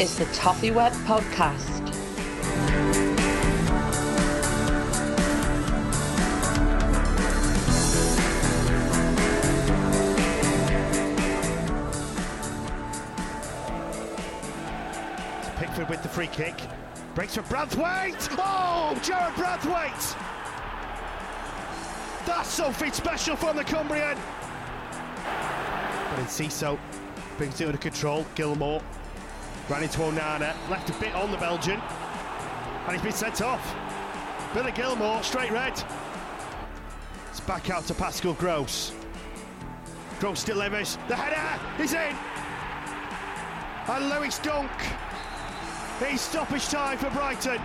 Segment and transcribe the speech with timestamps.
[0.00, 1.86] is the Toffee Web Podcast.
[15.56, 16.54] Pickford with the free kick.
[17.16, 18.28] Breaks for Branthwaite.
[18.38, 20.16] Oh, Jarrad Branthwaite.
[22.24, 24.16] That's something special from the Cumbrian.
[26.10, 26.78] But in Ciso
[27.36, 28.24] brings it under control.
[28.36, 28.80] Gilmour
[29.68, 33.74] ran into Onana, left a bit on the Belgian, and he's been sent off.
[34.54, 35.82] Billy Gilmour, straight red.
[37.28, 38.92] It's back out to Pascal Gross.
[40.20, 40.96] Gross delivers.
[41.06, 42.16] The header he's in.
[43.88, 44.70] And Lewis Dunk.
[46.00, 47.60] It's stoppage time for Brighton.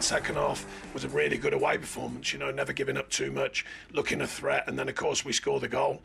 [0.00, 3.64] Second half was a really good away performance, you know, never giving up too much,
[3.92, 6.02] looking a threat, and then of course we score the goal.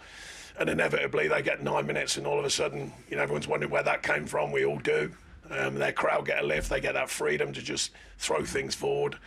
[0.60, 3.72] And inevitably they get nine minutes, and all of a sudden, you know, everyone's wondering
[3.72, 4.52] where that came from.
[4.52, 5.12] We all do.
[5.50, 9.18] Um, their crowd get a lift, they get that freedom to just throw things forward.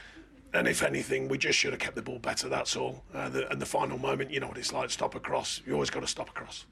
[0.55, 2.49] And if anything, we just should have kept the ball better.
[2.49, 3.03] That's all.
[3.15, 4.91] Uh, the, and the final moment, you know what it's like.
[4.91, 5.63] Stop across.
[5.67, 6.67] You always got to stop across.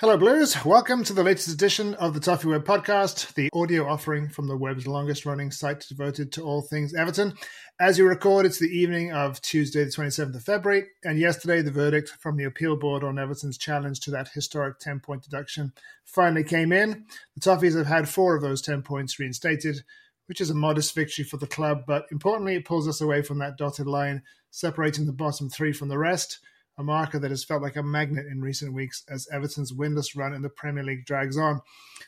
[0.00, 0.64] Hello, Blues.
[0.64, 4.56] Welcome to the latest edition of the Toffee Web podcast, the audio offering from the
[4.56, 7.34] web's longest running site devoted to all things Everton.
[7.78, 11.70] As you record, it's the evening of Tuesday, the 27th of February, and yesterday the
[11.70, 15.70] verdict from the appeal board on Everton's challenge to that historic 10 point deduction
[16.06, 17.04] finally came in.
[17.34, 19.84] The Toffees have had four of those 10 points reinstated,
[20.28, 23.36] which is a modest victory for the club, but importantly, it pulls us away from
[23.40, 26.38] that dotted line separating the bottom three from the rest
[26.80, 30.32] a marker that has felt like a magnet in recent weeks as Everton's winless run
[30.32, 31.60] in the Premier League drags on.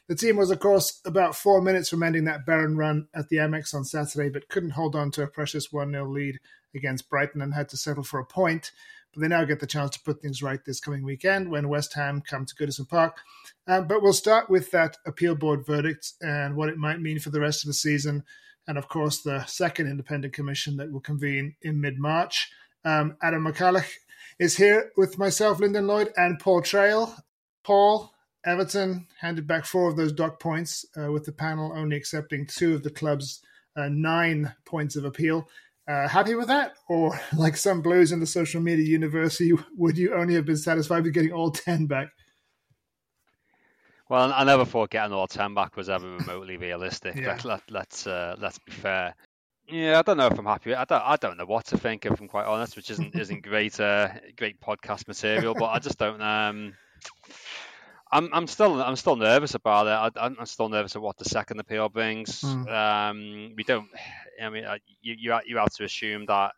[0.08, 3.36] The team was, of course, about four minutes from ending that barren run at the
[3.36, 6.40] Amex on Saturday, but couldn't hold on to a precious 1 0 lead
[6.74, 8.72] against Brighton and had to settle for a point.
[9.12, 11.92] But they now get the chance to put things right this coming weekend when West
[11.92, 13.18] Ham come to Goodison Park.
[13.66, 17.28] Um, but we'll start with that appeal board verdict and what it might mean for
[17.28, 18.24] the rest of the season.
[18.66, 22.50] And of course, the second independent commission that will convene in mid March.
[22.86, 23.92] Um, Adam McCulloch
[24.38, 27.14] is here with myself, Lyndon Lloyd, and Paul Traill.
[27.64, 28.12] Paul,
[28.44, 32.74] Everton handed back four of those dock points, uh, with the panel only accepting two
[32.74, 33.40] of the club's
[33.76, 35.48] uh, nine points of appeal.
[35.88, 36.74] Uh, happy with that?
[36.88, 39.40] Or, like some blues in the social media universe,
[39.76, 42.08] would you only have been satisfied with getting all 10 back?
[44.08, 47.16] Well, I never thought getting all 10 back was ever remotely realistic.
[47.16, 47.28] Yeah.
[47.28, 49.14] Let, let, let's, uh, let's be fair.
[49.72, 50.74] Yeah, I don't know if I'm happy.
[50.74, 51.02] I don't.
[51.02, 52.04] I don't know what to think.
[52.04, 53.80] If I'm quite honest, which isn't isn't great.
[53.80, 56.20] Uh, great podcast material, but I just don't.
[56.20, 56.74] Um,
[58.12, 60.12] I'm I'm still I'm still nervous about it.
[60.20, 62.42] I, am still nervous of what the second appeal brings.
[62.42, 62.68] Mm.
[62.70, 63.88] Um, we don't.
[64.42, 66.52] I mean, uh, you you you have to assume that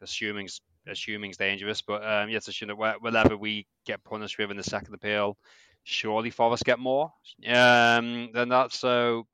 [0.00, 4.52] assuming's assuming's dangerous, but um, you have to assume that whatever we get punished with
[4.52, 5.36] in the second appeal,
[5.82, 7.12] surely Forest get more
[7.48, 8.72] um, than that.
[8.72, 9.26] So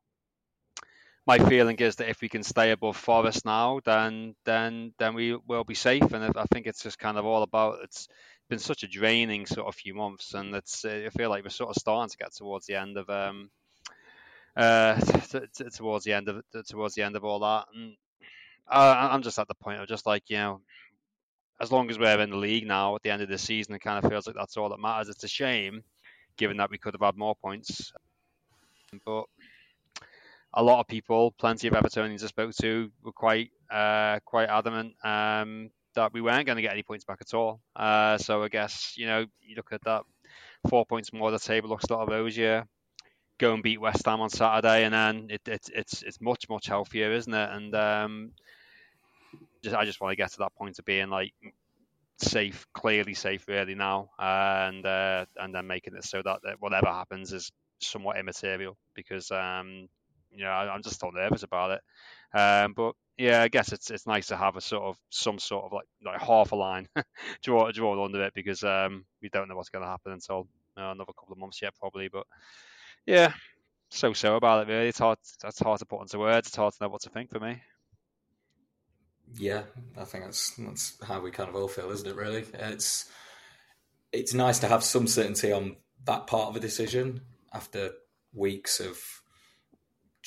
[1.27, 5.35] my feeling is that if we can stay above Forest now, then then then we
[5.35, 6.13] will be safe.
[6.13, 8.07] And I think it's just kind of all about it's
[8.49, 11.69] been such a draining sort of few months, and it's I feel like we're sort
[11.71, 13.49] of starting to get towards the end of um
[14.55, 17.95] uh t- t- towards the end of towards the end of all that, and
[18.67, 20.61] I, I'm just at the point of just like you know.
[21.59, 23.79] As long as we're in the league now at the end of the season, it
[23.79, 25.09] kind of feels like that's all that matters.
[25.09, 25.83] It's a shame,
[26.37, 27.91] given that we could have had more points.
[29.05, 29.25] But
[30.57, 34.95] a lot of people, plenty of Evertonians I spoke to, were quite uh, quite adamant
[35.05, 37.61] um, that we weren't going to get any points back at all.
[37.75, 40.01] Uh, so I guess you know you look at that,
[40.67, 41.29] four points more.
[41.29, 42.65] The table looks a lot rosier.
[43.37, 46.65] Go and beat West Ham on Saturday, and then it, it, it's it's much much
[46.65, 47.49] healthier, isn't it?
[47.51, 48.31] And um,
[49.63, 51.33] just I just want to get to that point of being like
[52.17, 56.87] safe, clearly safe, really now, and uh, and then making it so that, that whatever
[56.87, 59.87] happens is somewhat immaterial because um,
[60.37, 61.81] you know, I, am just still nervous about it.
[62.37, 65.65] Um, but yeah, I guess it's it's nice to have a sort of some sort
[65.65, 66.87] of like like half a line
[67.43, 70.47] draw drawn under it because um, we don't know what's going to happen until
[70.77, 72.09] uh, another couple of months yet, probably.
[72.09, 72.27] But
[73.05, 73.33] yeah,
[73.89, 74.87] so so about it really.
[74.87, 75.17] It's hard.
[75.41, 76.47] That's hard to put into words.
[76.47, 77.61] It's hard to know what to think for me.
[79.35, 79.63] Yeah,
[79.97, 82.15] I think that's that's how we kind of all feel, isn't it?
[82.15, 83.09] Really, it's
[84.11, 87.21] it's nice to have some certainty on that part of a decision
[87.53, 87.91] after
[88.33, 88.99] weeks of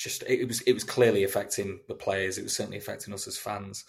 [0.01, 2.37] just it was it was clearly affecting the players.
[2.37, 3.85] It was certainly affecting us as fans.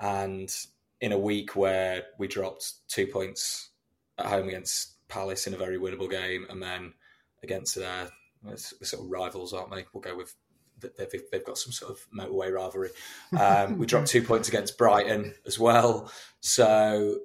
[0.00, 0.54] And
[1.00, 3.70] in a week where we dropped two points
[4.18, 6.94] at home against Palace in a very winnable game, and then
[7.42, 8.10] against their
[8.56, 9.86] sort of rivals, aren't they?
[9.92, 10.34] We'll go with
[10.80, 12.90] they've, they've got some sort of motorway rivalry.
[13.38, 16.12] Um, we dropped two points against Brighton as well.
[16.40, 17.20] So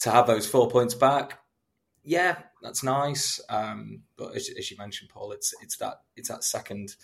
[0.00, 1.38] to have those four points back,
[2.02, 3.40] yeah, that's nice.
[3.48, 6.96] Um, but as, as, you mentioned, Paul, it's it's that it's that second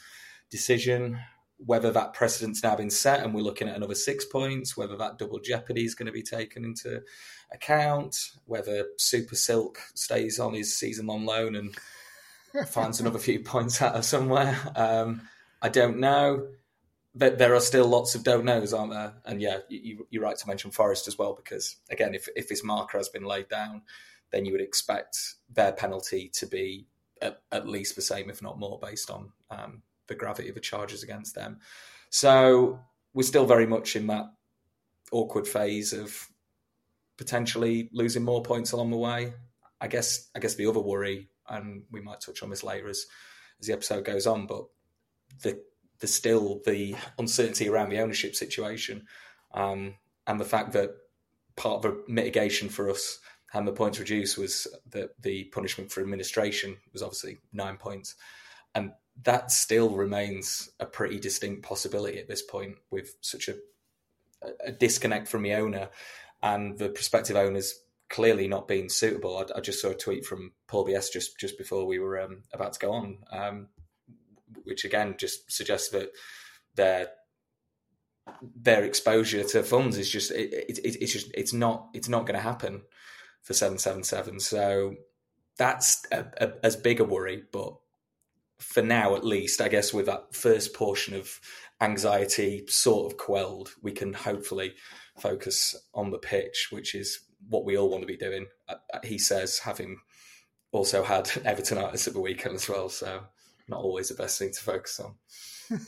[0.50, 1.18] decision.
[1.58, 5.18] Whether that precedent's now been set and we're looking at another six points, whether that
[5.18, 7.02] double jeopardy is going to be taken into
[7.52, 8.16] account,
[8.46, 11.76] whether Super Silk stays on his season long loan and
[12.68, 14.58] finds another few points out of somewhere.
[14.74, 15.28] Um,
[15.60, 16.48] I don't know.
[17.12, 19.14] But there are still lots of don't knows, aren't there?
[19.24, 22.62] And yeah, you, are right to mention Forest as well, because again, if, if this
[22.62, 23.82] marker has been laid down,
[24.30, 25.18] then you would expect
[25.52, 26.86] their penalty to be
[27.20, 30.60] at, at least the same, if not more, based on um, the gravity of the
[30.60, 31.60] charges against them.
[32.10, 32.80] So
[33.14, 34.26] we're still very much in that
[35.12, 36.28] awkward phase of
[37.16, 39.32] potentially losing more points along the way.
[39.80, 43.06] I guess I guess the other worry, and we might touch on this later as
[43.60, 44.64] as the episode goes on, but
[45.42, 45.62] the
[46.00, 49.06] the still the uncertainty around the ownership situation,
[49.54, 49.94] um,
[50.26, 50.90] and the fact that
[51.56, 53.18] part of the mitigation for us
[53.50, 58.16] having the points reduced was that the punishment for administration was obviously nine points,
[58.74, 58.92] and
[59.24, 63.54] that still remains a pretty distinct possibility at this point with such a,
[64.64, 65.88] a disconnect from the owner
[66.42, 69.38] and the prospective owners clearly not being suitable.
[69.38, 72.42] I, I, just saw a tweet from Paul BS just just before we were um,
[72.52, 73.68] about to go on, um,
[74.64, 76.10] which again just suggests that
[76.74, 77.08] their
[78.56, 82.36] their exposure to funds is just it, it, it's just it's not it's not going
[82.36, 82.82] to happen
[83.42, 84.40] for seven seven seven.
[84.40, 84.96] So
[85.56, 87.76] that's a, a, as big a worry, but
[88.60, 91.40] for now at least, I guess with that first portion of
[91.80, 94.74] anxiety sort of quelled, we can hopefully
[95.18, 98.46] focus on the pitch, which is what we all want to be doing.
[98.68, 99.98] Uh, uh, he says, having
[100.72, 103.22] also had Evertonitis at the weekend as well, so
[103.66, 105.14] not always the best thing to focus on.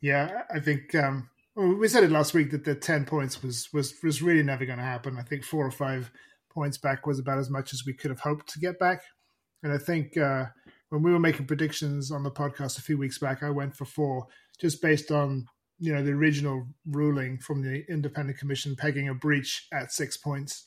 [0.00, 3.94] yeah, I think um, we said it last week that the ten points was was
[4.02, 5.16] was really never going to happen.
[5.18, 6.10] I think four or five
[6.50, 9.02] points back was about as much as we could have hoped to get back,
[9.62, 10.16] and I think.
[10.16, 10.46] Uh,
[10.94, 13.84] when we were making predictions on the podcast a few weeks back, I went for
[13.84, 14.28] four,
[14.60, 15.46] just based on
[15.80, 20.66] you know the original ruling from the independent commission pegging a breach at six points.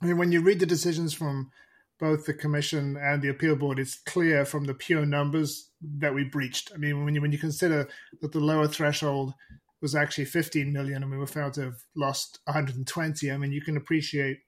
[0.00, 1.50] I mean, when you read the decisions from
[1.98, 6.22] both the commission and the appeal board, it's clear from the pure numbers that we
[6.22, 6.70] breached.
[6.72, 7.88] I mean, when you when you consider
[8.20, 9.34] that the lower threshold
[9.80, 13.60] was actually 15 million and we were found to have lost 120, I mean, you
[13.60, 14.38] can appreciate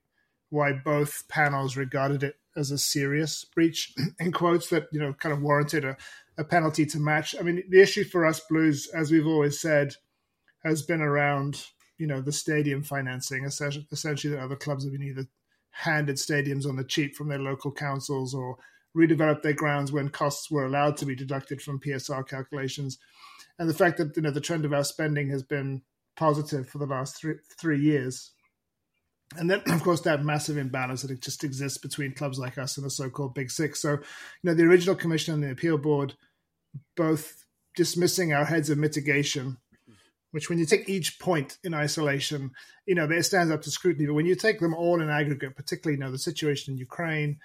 [0.50, 5.32] why both panels regarded it as a serious breach in quotes that you know kind
[5.32, 5.96] of warranted a,
[6.38, 7.34] a penalty to match.
[7.38, 9.94] I mean, the issue for us Blues, as we've always said,
[10.64, 11.66] has been around
[11.98, 13.44] you know the stadium financing.
[13.44, 15.26] Essentially, that other clubs have been either
[15.70, 18.56] handed stadiums on the cheap from their local councils or
[18.96, 22.98] redeveloped their grounds when costs were allowed to be deducted from PSR calculations.
[23.58, 25.82] And the fact that you know the trend of our spending has been
[26.16, 28.32] positive for the last three three years.
[29.36, 32.86] And then, of course, that massive imbalance that just exists between clubs like us and
[32.86, 33.80] the so-called Big Six.
[33.80, 33.98] So, you
[34.42, 36.14] know, the original commission and the appeal board
[36.96, 37.44] both
[37.76, 39.58] dismissing our heads of mitigation
[40.34, 42.50] which when you take each point in isolation,
[42.86, 44.06] you know, it stands up to scrutiny.
[44.06, 47.38] But when you take them all in aggregate, particularly, you know, the situation in Ukraine,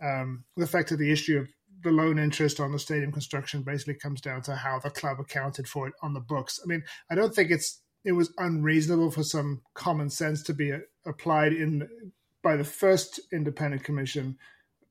[0.00, 1.48] um, the fact that the issue of
[1.82, 5.66] the loan interest on the stadium construction basically comes down to how the club accounted
[5.66, 6.60] for it on the books.
[6.62, 10.72] I mean, I don't think it's it was unreasonable for some common sense to be
[10.72, 14.38] uh, applied in by the first independent commission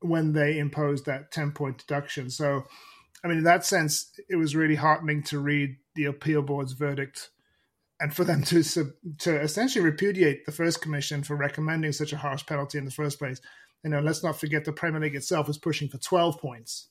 [0.01, 2.29] when they imposed that 10 point deduction.
[2.29, 2.63] So,
[3.24, 7.29] I mean, in that sense, it was really heartening to read the appeal board's verdict
[8.01, 8.62] and for them to
[9.19, 13.17] to essentially repudiate the first commission for recommending such a harsh penalty in the first
[13.17, 13.39] place.
[13.86, 16.89] You know, let's not forget the Premier League itself was pushing for 12 points.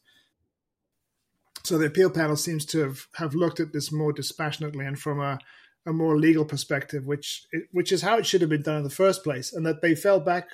[1.65, 5.19] So the appeal panel seems to have, have looked at this more dispassionately and from
[5.19, 5.39] a,
[5.87, 8.91] a more legal perspective, which which is how it should have been done in the
[8.91, 10.49] first place, and that they fell back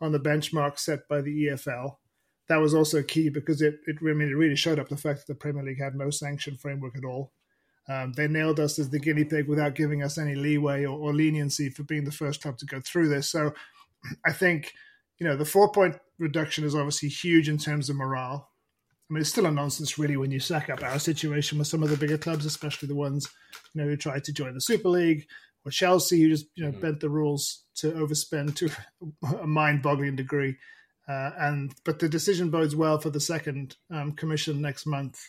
[0.00, 1.96] on the benchmark set by the EFL.
[2.48, 5.26] That was also key because it, it, mean, it really showed up the fact that
[5.32, 7.32] the Premier League had no sanction framework at all.
[7.88, 11.12] Um, they nailed us as the guinea pig without giving us any leeway or, or,
[11.12, 13.30] leniency for being the first club to go through this.
[13.30, 13.54] So
[14.26, 14.72] I think,
[15.18, 18.51] you know, the four point reduction is obviously huge in terms of morale.
[19.12, 21.82] I mean, it's still a nonsense, really, when you sack up our situation with some
[21.82, 23.28] of the bigger clubs, especially the ones,
[23.74, 25.26] you know, who tried to join the Super League
[25.66, 26.80] or Chelsea, who just, you know, mm-hmm.
[26.80, 28.70] bent the rules to overspend to
[29.42, 30.56] a mind boggling degree.
[31.06, 35.22] Uh, and but the decision bodes well for the second um, commission next month.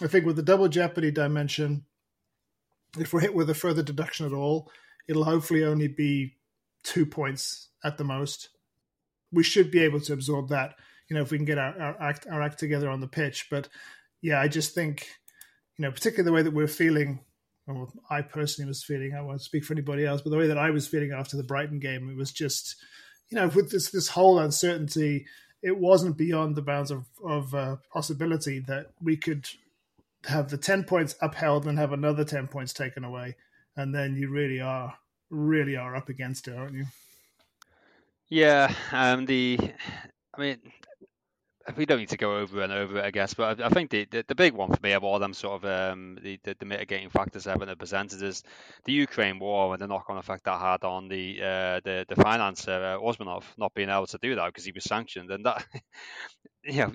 [0.00, 1.84] I think with the double jeopardy dimension,
[2.98, 4.70] if we're hit with a further deduction at all,
[5.08, 6.36] it'll hopefully only be
[6.84, 8.48] two points at the most.
[9.30, 10.76] We should be able to absorb that,
[11.08, 13.46] you know, if we can get our, our act our act together on the pitch.
[13.50, 13.68] But
[14.22, 15.08] yeah, I just think,
[15.78, 17.20] you know, particularly the way that we're feeling,
[18.10, 20.70] I personally was feeling, I won't speak for anybody else, but the way that I
[20.70, 22.76] was feeling after the Brighton game, it was just,
[23.28, 25.26] you know, with this this whole uncertainty,
[25.62, 29.48] it wasn't beyond the bounds of of uh, possibility that we could
[30.26, 33.36] have the 10 points upheld and have another 10 points taken away
[33.76, 34.94] and then you really are
[35.30, 36.84] really are up against it aren't you
[38.28, 39.58] yeah um the
[40.36, 40.58] i mean
[41.76, 43.90] we don't need to go over and over it, I guess, but I, I think
[43.90, 46.56] the, the, the big one for me of all them sort of um, the, the,
[46.58, 48.42] the mitigating factors Everton have presented is
[48.84, 52.96] the Ukraine war and the knock-on effect that had on the uh, the the financer
[52.96, 55.66] uh, Usmanov not being able to do that because he was sanctioned, and that
[56.64, 56.92] you know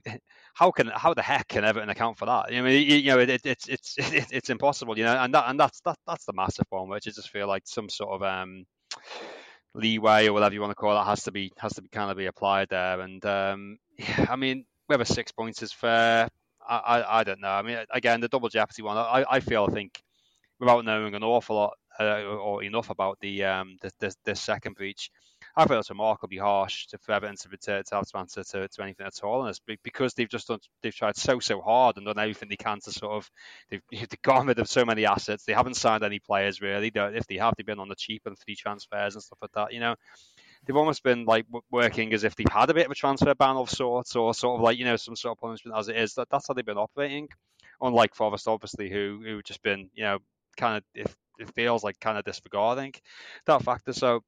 [0.53, 2.47] how can how the heck can Everton account for that?
[2.51, 5.33] I mean, you, you know, it, it, it's it's it, it's impossible, you know, and
[5.33, 8.11] that and that's that that's the massive one, which I just feel like some sort
[8.11, 8.65] of um,
[9.73, 12.11] leeway or whatever you want to call it has to be has to be kind
[12.11, 12.99] of be applied there.
[13.01, 16.27] And um, yeah, I mean, whether six points is fair,
[16.67, 17.49] I, I, I don't know.
[17.49, 20.01] I mean, again, the double jeopardy one, I I feel I think
[20.59, 24.75] without knowing an awful lot uh, or enough about the um the, the, the second
[24.75, 25.09] breach
[25.55, 28.43] I thought it was remarkably harsh to, for Everton to, to, to have to answer
[28.43, 31.61] to, to anything at all, and it's because they've just done, they've tried so so
[31.61, 33.29] hard and done everything they can to sort of
[33.69, 35.43] they've, they've gone rid of so many assets.
[35.43, 36.91] They haven't signed any players really.
[36.93, 39.73] If they have, they've been on the cheap and free transfers and stuff like that.
[39.73, 39.95] You know,
[40.65, 43.57] they've almost been like working as if they've had a bit of a transfer ban
[43.57, 46.13] of sorts, or sort of like you know some sort of punishment as it is.
[46.15, 47.27] That that's how they've been operating.
[47.81, 50.19] Unlike Forest, obviously, who who just been you know
[50.57, 50.83] kind of
[51.39, 52.93] it feels like kind of disregarding
[53.47, 53.93] that factor.
[53.93, 54.23] So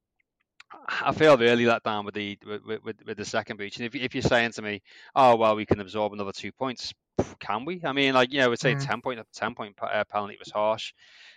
[0.88, 3.78] I feel really let down with the with, with, with, the second breach.
[3.78, 4.82] And if, if you're saying to me,
[5.16, 6.94] "Oh well, we can absorb another two points,"
[7.40, 7.82] can we?
[7.84, 8.86] I mean, like you know, would say mm.
[8.86, 10.94] ten point ten point uh, penalty was harsh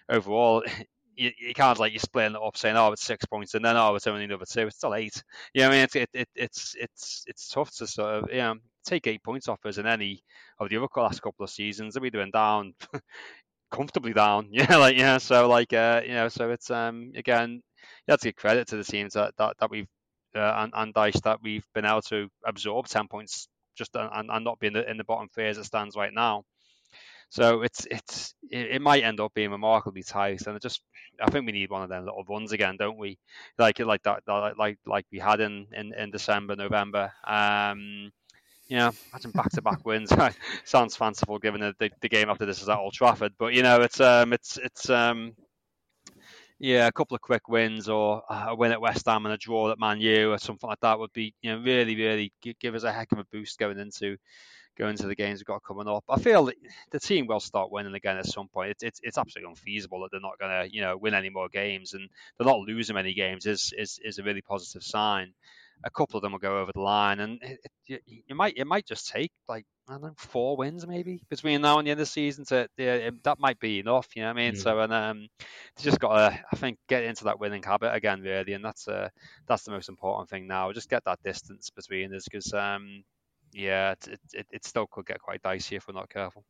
[0.09, 0.63] overall.
[1.19, 3.75] You, you, can't like you splitting it up saying, "Oh, it's six points," and then
[3.75, 5.25] "Oh, it's only another two." It's still eight.
[5.55, 8.37] You know, I mean, it's it, it, it's it's it's tough to sort of you
[8.37, 10.23] know take eight points off us in any
[10.61, 11.95] of the other last couple of seasons.
[11.95, 12.75] That we've been down
[13.71, 14.49] comfortably down.
[14.51, 15.17] Yeah, like yeah.
[15.17, 17.63] So like uh, you know, so it's um again
[18.07, 19.89] you have to give credit to the teams that that, that we've
[20.35, 24.45] uh, and, and Dyche that we've been able to absorb ten points just and, and
[24.45, 26.45] not be in the, in the bottom three as it stands right now.
[27.29, 30.81] So it's it's it, might end up being remarkably tight, and it just
[31.21, 33.19] I think we need one of them little runs again, don't we?
[33.59, 37.13] Like like that, like like we had in in, in December, November.
[37.27, 38.13] Um,
[38.69, 40.13] you know, imagine back to back wins.
[40.65, 43.63] Sounds fanciful given the, the, the game after this is at Old Trafford, but you
[43.63, 45.33] know it's um it's it's um
[46.59, 49.39] yeah, a couple of quick wins or uh, a win at West Ham and a
[49.39, 52.75] draw at Man U or something like that would be, you know, really, really give
[52.75, 54.17] us a heck of a boost going into
[54.79, 56.05] going into the games we've got coming up.
[56.09, 56.51] I feel
[56.91, 58.71] the team will start winning again at some point.
[58.71, 61.49] It's it's, it's absolutely unfeasible that they're not going to you know win any more
[61.49, 62.09] games and
[62.39, 65.35] they're not losing many games is is is a really positive sign.
[65.85, 68.67] A couple of them will go over the line, and it, it, you might it
[68.67, 72.01] might just take like I don't know four wins maybe between now and the end
[72.01, 74.09] of the season to yeah, that might be enough.
[74.17, 74.55] You know what I mean?
[74.55, 74.63] Mm.
[74.63, 75.29] So and um,
[75.79, 79.09] just got to I think get into that winning habit again really, and that's uh
[79.47, 80.73] that's the most important thing now.
[80.73, 83.05] Just get that distance between us because um
[83.53, 86.45] yeah, it, it, it still could get quite dicey if we're not careful.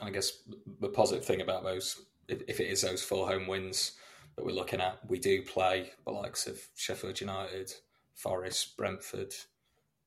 [0.00, 0.42] And I guess
[0.80, 3.92] the positive thing about those, if, if it is those four home wins
[4.36, 7.72] that we're looking at, we do play the likes of Sheffield United,
[8.14, 9.32] Forest, Brentford,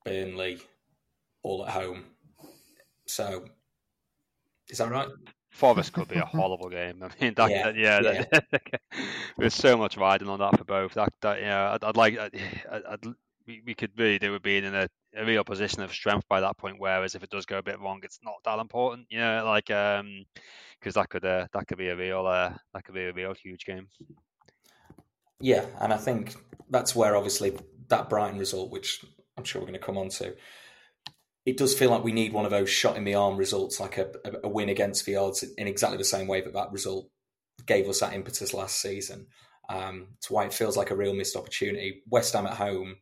[0.05, 0.59] Burnley,
[1.43, 2.05] all at home.
[3.05, 3.45] So,
[4.69, 5.09] is that right?
[5.49, 7.03] Forest could be a horrible game.
[7.03, 8.59] I mean, that, yeah, yeah, yeah.
[9.37, 10.93] there's so much riding on that for both.
[10.93, 12.35] That, that yeah, I'd, I'd like, I'd,
[12.71, 13.05] I'd,
[13.47, 16.41] we, we could really do with being in a, a real position of strength by
[16.41, 16.75] that point.
[16.77, 19.71] Whereas if it does go a bit wrong, it's not that important, you know, like
[19.71, 20.25] um,
[20.79, 23.33] because that could uh, that could be a real uh, that could be a real
[23.33, 23.87] huge game.
[25.39, 26.35] Yeah, and I think
[26.69, 27.55] that's where obviously
[27.89, 29.03] that Brighton result, which
[29.37, 30.35] I'm sure we're going to come on to,
[31.45, 33.97] it does feel like we need one of those shot in the arm results, like
[33.97, 34.09] a,
[34.43, 37.09] a, win against the odds, in exactly the same way that that result
[37.65, 39.27] gave us that impetus last season.
[39.69, 42.03] Um, it's why it feels like a real missed opportunity.
[42.09, 42.97] West Ham at home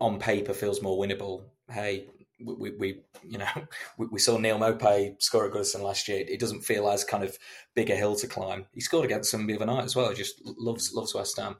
[0.00, 1.44] on paper feels more winnable.
[1.70, 2.06] Hey,
[2.44, 3.48] we, we, we you know
[3.98, 6.24] we, we, saw Neal Maupay score at Goodison last year.
[6.26, 7.38] It doesn't feel as kind of
[7.74, 8.66] big a hill to climb.
[8.72, 10.10] He scored against them the other night as well.
[10.10, 11.56] He just loves loves West Ham,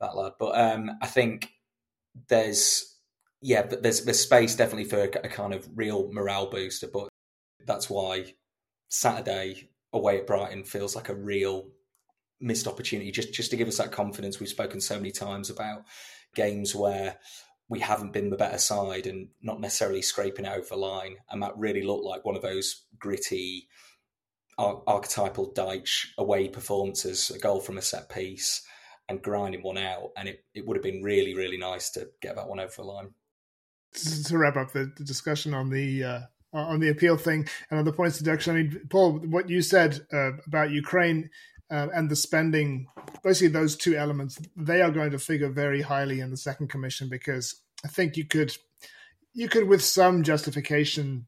[0.00, 0.32] that lad.
[0.38, 1.50] But um, I think
[2.28, 2.96] there's
[3.42, 6.88] yeah, there's there's space definitely for a, kind of real morale booster.
[6.92, 7.08] But
[7.64, 8.34] that's why
[8.88, 11.68] Saturday away at Brighton feels like a real
[12.40, 14.40] missed opportunity just just to give us that confidence.
[14.40, 15.84] We've spoken so many times about
[16.34, 17.18] games where
[17.68, 21.16] we haven't been the better side and not necessarily scraping it over the line.
[21.30, 23.66] And that really looked like one of those gritty,
[24.56, 28.62] archetypal Dyche away performances, a goal from a set piece
[29.08, 30.10] and grinding one out.
[30.16, 32.82] And it, it would have been really, really nice to get that one over the
[32.82, 33.10] line.
[34.26, 36.20] To wrap up the, the discussion on the uh,
[36.52, 39.62] on the appeal thing and on the points of deduction, I mean, Paul, what you
[39.62, 41.30] said uh, about Ukraine
[41.70, 42.86] uh, and the spending,
[43.22, 47.08] basically those two elements, they are going to figure very highly in the second commission
[47.08, 48.56] because I think you could,
[49.32, 51.26] you could with some justification,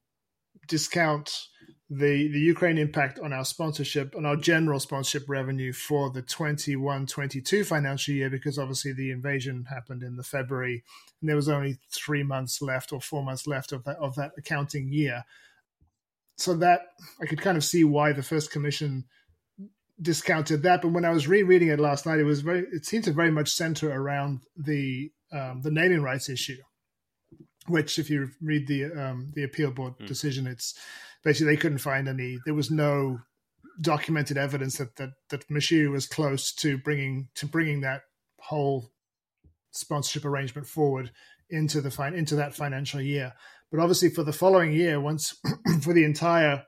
[0.67, 1.49] discount
[1.91, 7.65] the the Ukraine impact on our sponsorship on our general sponsorship revenue for the 21-22
[7.65, 10.85] financial year because obviously the invasion happened in the February
[11.21, 14.33] and there was only 3 months left or 4 months left of that of that
[14.37, 15.25] accounting year
[16.37, 19.05] so that I could kind of see why the first commission
[20.01, 20.83] discounted that.
[20.83, 23.31] But when I was rereading it last night, it was very it seemed to very
[23.31, 26.59] much center around the um, the naming rights issue.
[27.69, 30.07] Which, if you read the um, the appeal board mm.
[30.07, 30.75] decision, it's
[31.23, 32.39] basically they couldn't find any.
[32.45, 33.21] There was no
[33.81, 38.03] documented evidence that that that Moshiri was close to bringing to bringing that
[38.41, 38.91] whole
[39.71, 41.11] sponsorship arrangement forward
[41.51, 43.35] into the fine into that financial year.
[43.71, 45.39] But obviously, for the following year, once
[45.83, 46.65] for the entire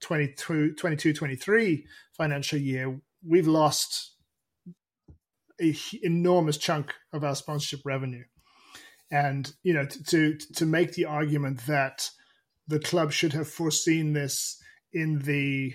[0.00, 4.12] 22, 22 23 financial year, we've lost
[5.60, 8.24] a enormous chunk of our sponsorship revenue.
[9.10, 12.10] And, you know, to, to make the argument that
[12.66, 14.60] the club should have foreseen this
[14.92, 15.74] in the,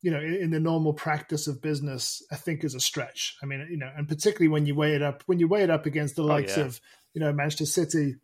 [0.00, 3.36] you know, in the normal practice of business, I think is a stretch.
[3.42, 5.70] I mean, you know, and particularly when you weigh it up, when you weigh it
[5.70, 6.66] up against the oh, likes oh, yeah.
[6.66, 6.80] of,
[7.14, 8.16] you know, Manchester City,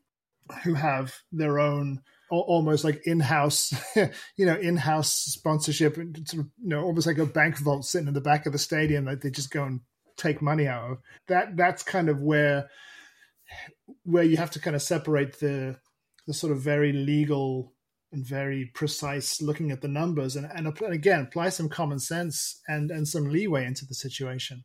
[0.63, 3.73] who have their own almost like in-house,
[4.37, 8.15] you know, in-house sponsorship, sort of, you know, almost like a bank vault sitting in
[8.15, 9.81] the back of the stadium that they just go and
[10.17, 10.99] take money out of.
[11.29, 12.69] That that's kind of where
[14.05, 15.77] where you have to kind of separate the
[16.27, 17.73] the sort of very legal
[18.13, 22.91] and very precise looking at the numbers and, and again apply some common sense and
[22.91, 24.65] and some leeway into the situation.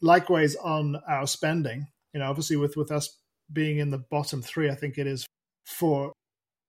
[0.00, 3.18] Likewise on our spending you know obviously with with us
[3.52, 5.26] being in the bottom three i think it is
[5.64, 6.12] for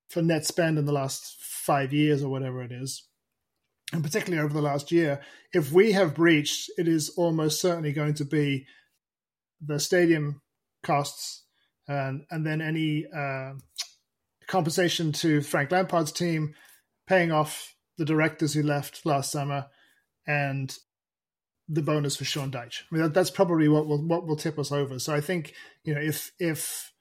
[0.10, 3.08] for net spend in the last five years or whatever it is,
[3.94, 5.22] and particularly over the last year,
[5.54, 8.66] if we have breached, it is almost certainly going to be
[9.62, 10.42] the stadium
[10.84, 11.44] costs
[11.90, 13.54] and and then any uh,
[14.48, 16.54] compensation to Frank Lampard's team,
[17.08, 19.68] paying off the directors who left last summer,
[20.28, 20.78] and
[21.68, 22.82] the bonus for Sean Dyche.
[22.82, 25.00] I mean, that, that's probably what will what will tip us over.
[25.00, 26.94] So I think you know if if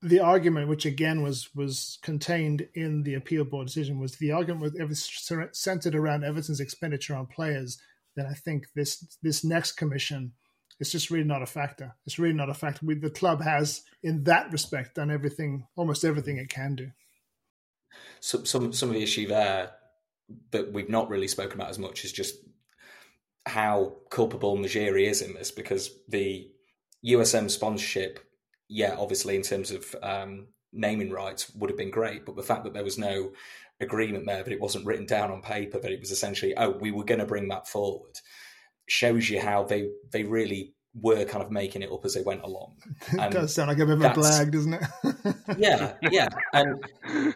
[0.00, 4.74] the argument, which again was was contained in the appeal board decision, was the argument
[4.78, 4.88] was,
[5.30, 7.78] was centered around Everton's expenditure on players.
[8.14, 10.32] then I think this this next commission
[10.80, 11.94] is just really not a factor.
[12.06, 12.86] It's really not a factor.
[12.86, 16.90] We, the club has, in that respect, done everything, almost everything it can do.
[18.20, 19.70] Some some some of the issue there
[20.50, 22.36] that we've not really spoken about as much is just
[23.46, 26.50] how culpable Moshiri is in this because the
[27.06, 28.20] USM sponsorship,
[28.68, 32.64] yeah, obviously in terms of um, naming rights would have been great, but the fact
[32.64, 33.32] that there was no
[33.80, 36.90] agreement there, that it wasn't written down on paper, that it was essentially, oh, we
[36.90, 38.18] were going to bring that forward,
[38.88, 42.42] shows you how they they really were kind of making it up as they went
[42.42, 42.76] along.
[43.12, 44.82] And it does sound like a bit of a blag, doesn't it?
[45.58, 46.84] yeah, yeah, and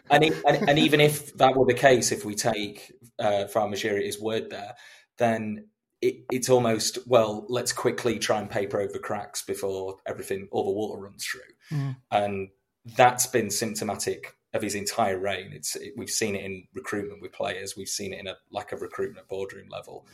[0.09, 3.71] and, it, and, and even if that were the case, if we take uh, Fran
[3.71, 4.73] Moshiri's word there,
[5.17, 5.67] then
[6.01, 10.71] it, it's almost well, let's quickly try and paper over cracks before everything, all the
[10.71, 11.95] water runs through, mm.
[12.11, 12.49] and
[12.97, 15.51] that's been symptomatic of his entire reign.
[15.53, 18.71] It's it, we've seen it in recruitment with players, we've seen it in a lack
[18.71, 20.05] of recruitment at boardroom level,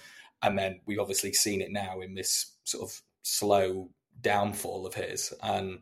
[0.42, 3.90] and then we've obviously seen it now in this sort of slow
[4.22, 5.80] downfall of his, and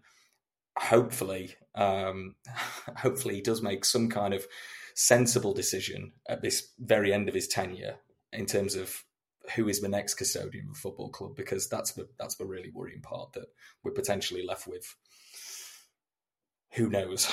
[0.78, 2.36] hopefully, um,
[2.98, 4.46] hopefully he does make some kind of
[4.96, 7.98] sensible decision at this very end of his tenure
[8.34, 9.04] in terms of
[9.56, 13.02] who is the next custodian of football club because that's the that's the really worrying
[13.02, 13.46] part that
[13.84, 14.96] we're potentially left with.
[16.74, 17.32] Who knows?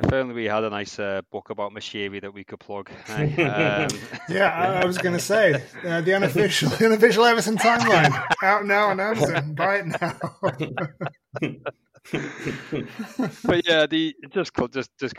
[0.00, 2.90] If only we had a nice uh, book about Moshiri that we could plug.
[3.08, 3.28] Um,
[4.28, 8.66] yeah, I, I was going to say uh, the unofficial, the unofficial Everton timeline out
[8.66, 9.54] now on Amazon.
[9.54, 10.18] Buy it now.
[13.44, 15.14] but yeah, the just just just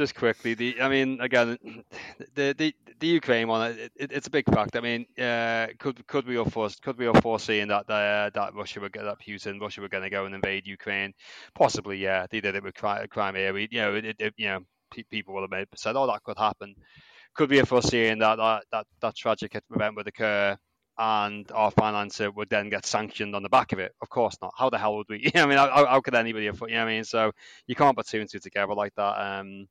[0.00, 1.58] just quickly, the I mean, again,
[2.34, 4.74] the the, the Ukraine one, it, it, it's a big fact.
[4.74, 8.54] I mean, uh, could could we have forced, could we have foreseen that uh, that
[8.54, 11.12] Russia would get that Putin, Russia were going to go and invade Ukraine?
[11.54, 12.26] Possibly, yeah.
[12.30, 13.52] They did it with Crimea.
[13.52, 14.60] We, you know, it, it, you know,
[15.10, 16.74] people would have made, said, "Oh, that could happen."
[17.34, 20.56] Could we have foreseen that that that, that tragic event would occur?
[21.00, 23.94] And our financer would then get sanctioned on the back of it.
[24.02, 24.52] Of course not.
[24.54, 25.18] How the hell would we?
[25.30, 26.70] You know, I mean, how, how could anybody afford?
[26.70, 27.32] You know, I mean, so
[27.66, 29.66] you can't put two and two together like that, um,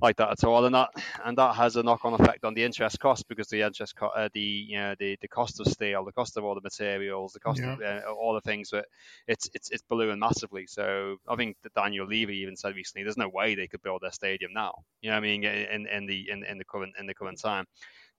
[0.00, 0.64] like that at all.
[0.64, 0.90] And that
[1.24, 4.28] and that has a knock-on effect on the interest cost because the interest, co- uh,
[4.32, 7.40] the you know, the the cost of steel, the cost of all the materials, the
[7.40, 7.72] cost yeah.
[7.72, 8.86] of uh, all the things that
[9.26, 10.66] it's it's it's ballooned massively.
[10.68, 14.02] So I think that Daniel Levy even said recently, there's no way they could build
[14.02, 14.74] their stadium now.
[15.00, 17.40] You know, what I mean, in in the in, in the current in the current
[17.40, 17.66] time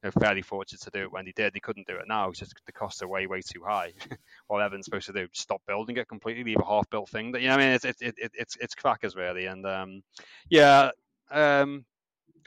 [0.03, 1.53] know, fairly fortunate to do it when they did.
[1.53, 2.29] They couldn't do it now.
[2.29, 3.93] It's just the costs are way, way too high.
[4.47, 7.31] what Evan's supposed to do, stop building it completely, leave a half-built thing.
[7.31, 10.01] That you know, I mean, it's it, it, it's it's crackers really, and um,
[10.49, 10.91] yeah,
[11.31, 11.85] um,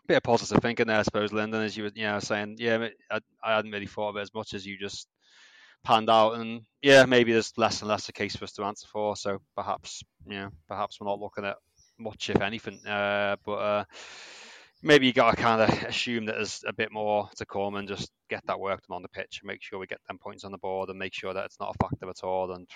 [0.06, 2.88] bit of positive thinking there, I suppose, Lyndon, as you were, you know, saying, yeah,
[3.10, 5.08] I, I hadn't really thought of it as much as you just
[5.84, 8.86] panned out, and yeah, maybe there's less and less a case for us to answer
[8.88, 9.16] for.
[9.16, 11.56] So perhaps, you know, perhaps we're not looking at
[11.98, 12.84] much, if anything.
[12.86, 13.84] Uh, but uh,
[14.82, 17.88] maybe you got to kind of assume that there's a bit more to come and
[17.88, 20.44] just get that work done on the pitch and make sure we get them points
[20.44, 22.66] on the board and make sure that it's not a factor at all and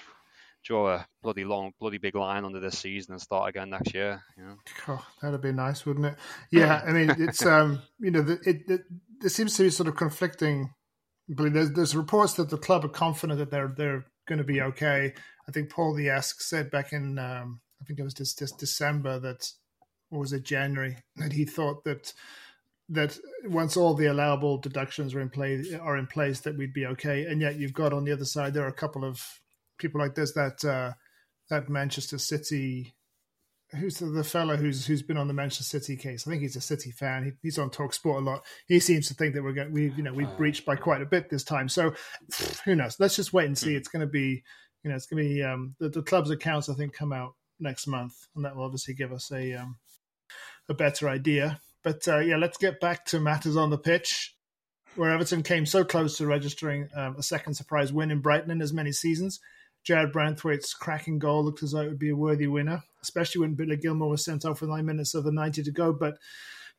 [0.65, 4.23] draw a bloody long, bloody big line under this season and start again next year.
[4.37, 4.57] You know?
[4.89, 6.17] oh, that'd be nice, wouldn't it?
[6.51, 8.81] Yeah, I mean, it's um, you know, it, it, it
[9.21, 10.71] there seems to be sort of conflicting.
[11.29, 14.61] But there's, there's reports that the club are confident that they're they're going to be
[14.61, 15.13] okay.
[15.49, 19.19] I think Paul the Ask said back in um, I think it was just December
[19.21, 19.51] that
[20.11, 22.13] or was it January that he thought that
[22.89, 26.87] that once all the allowable deductions are in place are in place that we'd be
[26.87, 27.25] okay?
[27.25, 29.41] And yet you've got on the other side there are a couple of
[29.79, 30.93] people like this that uh,
[31.51, 32.95] that Manchester City
[33.73, 36.27] who's the, the fellow who's who's been on the Manchester City case.
[36.27, 37.25] I think he's a City fan.
[37.25, 38.45] He, he's on Talk Sport a lot.
[38.69, 40.37] He seems to think that we're going we you know we've oh.
[40.37, 41.69] breached by quite a bit this time.
[41.69, 41.93] So
[42.65, 42.97] who knows?
[43.01, 43.73] Let's just wait and see.
[43.73, 43.77] Hmm.
[43.77, 44.43] it's going to be
[44.83, 47.35] you know it's going to be um, the, the club's accounts I think come out
[47.59, 49.77] next month and that will obviously give us a um,
[50.69, 51.61] a better idea.
[51.83, 54.35] But uh, yeah, let's get back to matters on the pitch,
[54.97, 58.61] where Everton came so close to registering um, a second surprise win in Brighton in
[58.61, 59.41] as many seasons.
[59.87, 63.55] Jarrad Branthwaite's cracking goal looked as though it would be a worthy winner, especially when
[63.55, 65.93] Billy Gilmour was sent off with nine minutes of the 90 to go.
[65.93, 66.19] But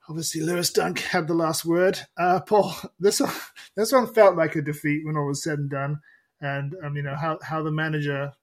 [0.10, 2.00] obviously, Lewis Dunk had the last word.
[2.18, 3.32] Uh, Paul, this one,
[3.76, 6.00] this one felt like a defeat when all was said and done.
[6.42, 8.34] And um, you know how how the manager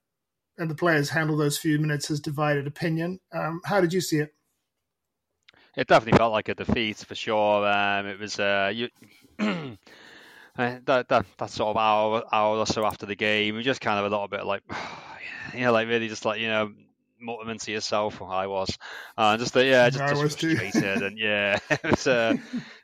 [0.58, 3.20] and the players handled those few minutes has divided opinion.
[3.32, 4.34] Um, how did you see it?
[5.76, 7.66] It definitely felt like a defeat for sure.
[7.66, 8.88] Um, it was uh, you,
[9.38, 9.74] uh,
[10.56, 13.98] that that that sort of hour hour or so after the game, we just kind
[13.98, 14.62] of a little bit like,
[15.54, 16.72] you know, like really just like you know
[17.20, 18.22] muttering to yourself.
[18.22, 18.76] I was,
[19.16, 22.34] uh, just that yeah, just, just frustrated and yeah, it was uh,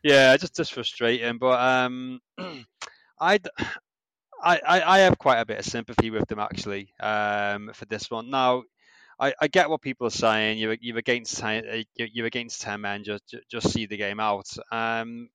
[0.02, 1.38] yeah, just just frustrating.
[1.38, 2.20] But um,
[3.20, 3.38] I.
[4.42, 8.30] I, I have quite a bit of sympathy with them actually um, for this one.
[8.30, 8.62] Now,
[9.20, 10.58] I, I get what people are saying.
[10.58, 11.60] You're you're against uh,
[11.94, 13.04] you're against ten men.
[13.04, 14.48] Just just see the game out.
[14.72, 15.28] Um,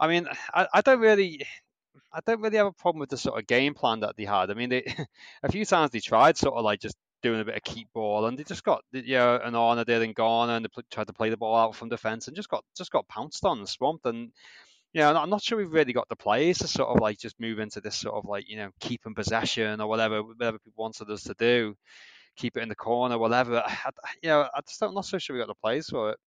[0.00, 1.46] I mean, I, I don't really.
[2.12, 4.50] I don't really have a problem with the sort of game plan that they had.
[4.50, 4.82] I mean, they
[5.42, 8.26] a few times they tried sort of like just doing a bit of keep ball,
[8.26, 11.12] and they just got you know an honor did and gone, and they tried to
[11.12, 14.06] play the ball out from defence, and just got just got pounced on and swamped.
[14.06, 14.32] And
[14.92, 17.38] you know, I'm not sure we've really got the players to sort of like just
[17.38, 21.10] move into this sort of like you know keeping possession or whatever whatever people wanted
[21.10, 21.76] us to do,
[22.36, 23.62] keep it in the corner, whatever.
[23.66, 23.90] I,
[24.22, 26.18] you know, I just don't, I'm not so sure we got the players for it.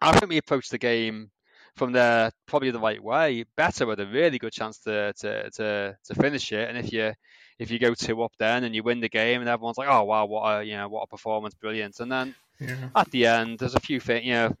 [0.00, 1.30] I think we approached the game
[1.76, 3.44] from there probably the right way.
[3.56, 7.12] Better with a really good chance to to to, to finish it, and if you
[7.58, 10.04] if you go two up then and you win the game and everyone's like, oh
[10.04, 12.00] wow, what a you know what a performance, brilliant.
[12.00, 12.88] And then yeah.
[12.94, 14.56] at the end, there's a few things, you know,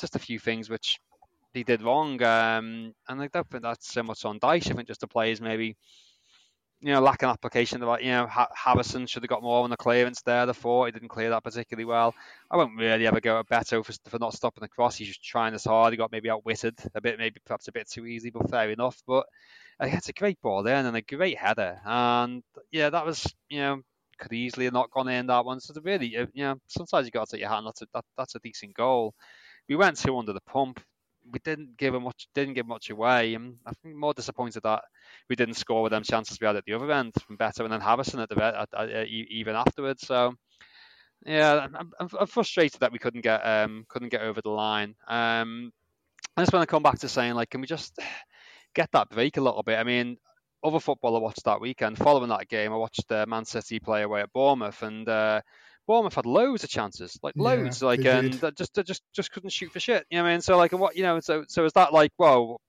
[0.00, 1.00] just a few things which
[1.54, 2.22] they did wrong.
[2.22, 4.70] Um, and I don't think that's so much on Dyche.
[4.70, 5.76] I think just the players maybe
[6.80, 7.82] you know, lack an application.
[7.82, 10.46] About you know, Harrison should have got more on the clearance there.
[10.46, 12.14] The four, he didn't clear that particularly well.
[12.50, 14.96] I won't really ever go at Beto for, for not stopping the cross.
[14.96, 15.92] He's just trying as hard.
[15.92, 19.02] He got maybe outwitted a bit, maybe perhaps a bit too easy, but fair enough.
[19.06, 19.26] But
[19.80, 21.80] uh, it's a great ball there and a great header.
[21.84, 23.82] And yeah, that was you know
[24.18, 25.60] could easily have not gone in that one.
[25.60, 27.66] So really, uh, you know, sometimes you got to take your hand.
[27.66, 29.14] That's a that, that's a decent goal.
[29.68, 30.80] We went two under the pump
[31.32, 33.34] we didn't give much didn't give much away.
[33.34, 34.82] I'm, more disappointed that
[35.28, 37.72] we didn't score with them chances we had at the other end from Beto and
[37.72, 40.06] then Harrison at the at, at, at, even afterwards.
[40.06, 40.34] So
[41.24, 44.94] yeah, I'm, I'm, frustrated that we couldn't get um, couldn't get over the line.
[45.08, 45.72] Um,
[46.36, 47.98] I just want to come back to saying like, can we just
[48.74, 49.78] get that break a little bit?
[49.78, 50.18] I mean,
[50.62, 54.02] other football I watched that weekend, following that game, I watched uh, Man City play
[54.02, 55.40] away at Bournemouth, and uh,
[55.86, 59.72] Bournemouth had loads of chances, like loads, yeah, like and just just just couldn't shoot
[59.72, 60.04] for shit.
[60.10, 60.40] You know what I mean?
[60.40, 61.20] So like, and what you know?
[61.20, 62.60] So so is that like, well,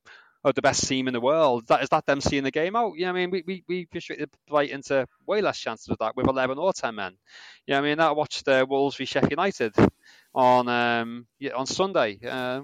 [0.43, 1.63] oh, the best team in the world?
[1.63, 2.93] Is that is that them seeing the game out?
[2.95, 3.31] You know what I mean?
[3.31, 6.95] We we we restricted right into way less chances with that with eleven or ten
[6.95, 7.13] men.
[7.65, 7.99] You know what I mean?
[7.99, 9.73] I watched the uh, Wolves v Sheffield United
[10.33, 12.19] on um yeah, on Sunday.
[12.25, 12.61] Uh,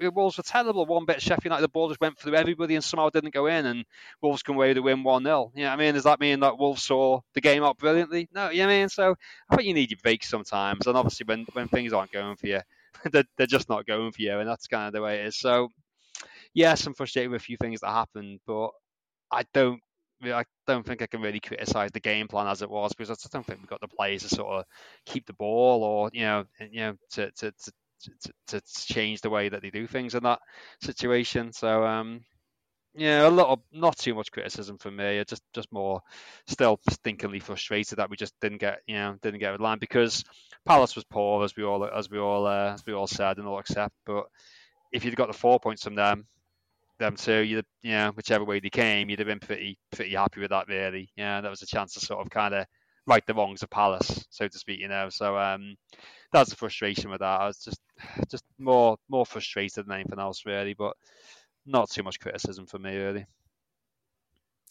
[0.00, 0.86] Wolves were terrible.
[0.86, 3.66] One bit Sheffield United, the ball just went through everybody and somehow didn't go in,
[3.66, 3.84] and
[4.22, 5.52] Wolves come away to win 1 0.
[5.54, 5.94] You know what I mean?
[5.94, 8.28] Does that mean that Wolves saw the game out brilliantly?
[8.32, 8.88] No, you know what I mean?
[8.88, 9.14] So
[9.50, 12.46] I think you need your breaks sometimes, and obviously when, when things aren't going for
[12.46, 12.60] you,
[13.10, 15.36] they're, they're just not going for you, and that's kind of the way it is.
[15.36, 15.68] So,
[16.54, 18.70] yes, I'm frustrated with a few things that happened, but
[19.30, 19.80] I don't
[20.22, 23.14] I don't think I can really criticise the game plan as it was because I
[23.14, 24.64] just don't think we've got the players to sort of
[25.04, 29.30] keep the ball or you know you know to to, to, to, to change the
[29.30, 30.40] way that they do things in that
[30.80, 31.52] situation.
[31.52, 32.20] So um,
[32.94, 35.22] yeah, a lot of not too much criticism from me.
[35.26, 36.00] Just, just more,
[36.46, 40.24] still stinkingly frustrated that we just didn't get, you know, didn't get a line because
[40.64, 43.46] Palace was poor, as we all, as we all, uh, as we all said and
[43.46, 43.94] all accept.
[44.06, 44.24] But
[44.92, 46.26] if you'd got the four points from them,
[46.98, 50.40] them two, you, you know, whichever way they came, you'd have been pretty, pretty happy
[50.40, 51.10] with that, really.
[51.16, 52.66] Yeah, that was a chance to sort of kind of
[53.06, 55.08] right the wrongs of Palace, so to speak, you know.
[55.10, 55.76] So um,
[56.36, 57.40] that's the frustration with that.
[57.40, 57.80] I was just
[58.30, 60.74] just more more frustrated than anything else, really.
[60.74, 60.96] But
[61.64, 63.26] not too much criticism for me, really.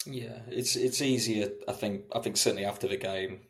[0.05, 1.49] Yeah, it's it's easier.
[1.67, 3.41] I think I think certainly after the game,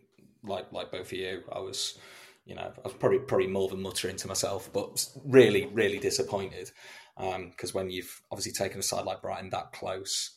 [0.43, 1.97] like like both of you, I was,
[2.45, 6.71] you know, I was probably probably more than muttering to myself, but really really disappointed
[7.17, 10.31] because um, when you've obviously taken a side like Brighton that close.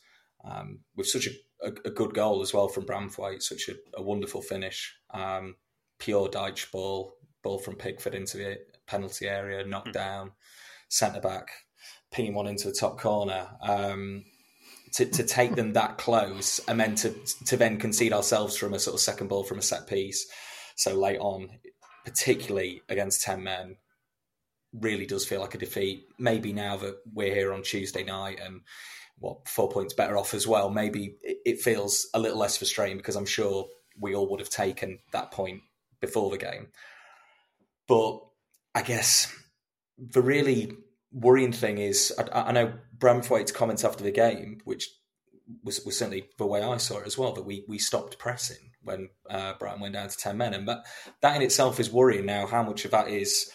[0.45, 4.01] Um, with such a, a, a, good goal as well from Branthwaite, such a, a
[4.01, 4.95] wonderful finish.
[5.13, 5.55] Um,
[5.99, 9.93] pure Dyche ball, ball from Pickford into the penalty area, knocked mm.
[9.93, 10.31] down,
[10.89, 11.49] centre back,
[12.11, 13.47] pinning one into the top corner.
[13.61, 14.25] Um,
[14.93, 17.13] to, to take them that close and then to
[17.45, 20.27] to then concede ourselves from a sort of second ball from a set piece
[20.75, 21.49] so late on,
[22.05, 23.75] particularly against ten men,
[24.73, 26.05] really does feel like a defeat.
[26.17, 28.61] Maybe now that we're here on Tuesday night and
[29.17, 33.17] what four points better off as well, maybe it feels a little less frustrating because
[33.17, 33.67] I'm sure
[33.99, 35.61] we all would have taken that point
[35.99, 36.67] before the game.
[37.89, 38.21] But
[38.75, 39.35] I guess
[39.97, 40.71] the really
[41.11, 44.87] worrying thing is, I, I know Branthwaite's comments after the game, which
[45.63, 48.71] was, was certainly the way I saw it as well, that we, we stopped pressing
[48.83, 50.53] when uh, Brighton went down to 10 men.
[50.53, 50.85] And that,
[51.21, 53.51] that in itself is worrying now, how much of that is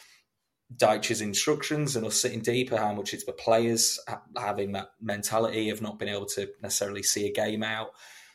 [0.77, 4.01] Dyche's instructions and us sitting deeper, how much it's the players
[4.37, 7.91] having that mentality of not being able to necessarily see a game out,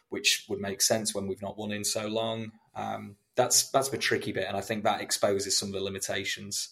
[0.07, 2.51] which would make sense when we've not won in so long.
[2.73, 6.69] Um, that's that's the tricky bit, and I think that exposes some of the limitations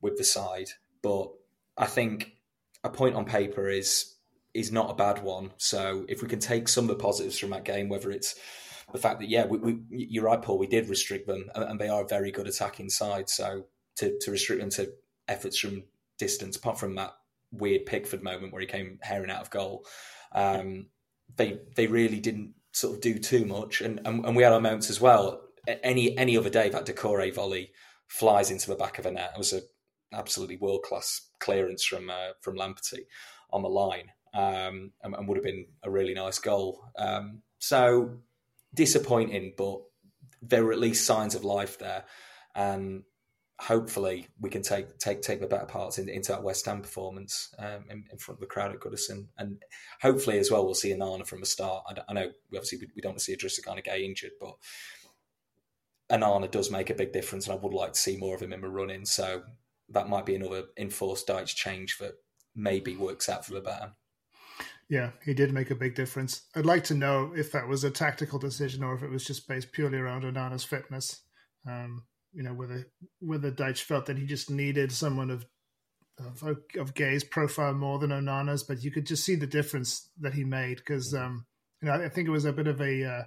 [0.00, 0.68] with the side.
[1.02, 1.28] But
[1.76, 2.36] I think
[2.84, 4.14] a point on paper is
[4.54, 5.50] is not a bad one.
[5.56, 8.36] So if we can take some of the positives from that game, whether it's
[8.92, 11.88] the fact that yeah, we, we, you're right, Paul, we did restrict them, and they
[11.88, 13.28] are a very good attacking side.
[13.28, 13.64] So
[13.96, 14.92] to, to restrict them to
[15.26, 15.82] efforts from
[16.16, 17.12] distance, apart from that
[17.50, 19.84] weird Pickford moment where he came herring out of goal,
[20.30, 20.86] um,
[21.34, 24.60] they they really didn't sort of do too much, and, and, and we had our
[24.60, 27.72] moments as well any any other day that Doucouré volley
[28.06, 29.32] flies into the back of a net.
[29.34, 29.62] It was an
[30.12, 33.06] absolutely world class clearance from uh, from Lamptey
[33.50, 34.10] on the line.
[34.34, 36.84] um, and, and, would have been a really nice goal.
[36.98, 38.18] Um, so
[38.74, 39.80] disappointing, but
[40.42, 42.04] there are at least signs of life there,
[42.54, 43.04] and
[43.60, 47.54] hopefully we can take take take the better parts in, into that West Ham performance
[47.60, 49.62] um, in, in, front of the crowd at Goodison, and
[50.02, 51.84] hopefully as well we'll see Onana from the start.
[51.88, 53.34] I, I know obviously we, we don't want to see
[53.78, 54.54] of get injured, but
[56.10, 58.52] Onana does make a big difference, and I would like to see more of him
[58.52, 59.04] in the running.
[59.04, 59.42] So
[59.88, 62.14] that might be another enforced Dyche change that
[62.54, 63.92] maybe works out for the better.
[64.88, 66.42] Yeah, he did make a big difference.
[66.54, 69.48] I'd like to know if that was a tactical decision or if it was just
[69.48, 71.22] based purely around Onana's fitness.
[71.66, 72.86] Um, you know, whether
[73.20, 75.46] whether Dyche felt that he just needed someone of
[76.18, 76.42] of,
[76.78, 80.44] of Gueye's profile more than Onana's, but you could just see the difference that he
[80.44, 81.46] made because um,
[81.80, 83.22] you know I think it was a bit of a uh,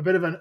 [0.00, 0.40] a bit of an,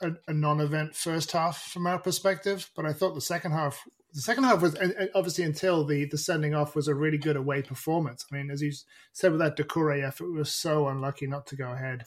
[0.00, 4.20] a, a non-event first half from our perspective, but I thought the second half the
[4.20, 4.76] second half was
[5.14, 8.26] obviously until the the sending off was a really good away performance.
[8.30, 8.72] I mean, as you
[9.12, 12.04] said with that Doucouré effort, we were so unlucky not to go ahead.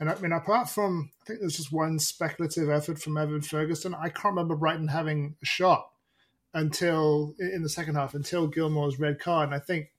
[0.00, 3.94] And I mean, apart from I think there's just one speculative effort from Evan Ferguson.
[3.94, 5.88] I can't remember Brighton having a shot
[6.52, 9.50] until in the second half until Gilmour's red card.
[9.50, 9.90] And I think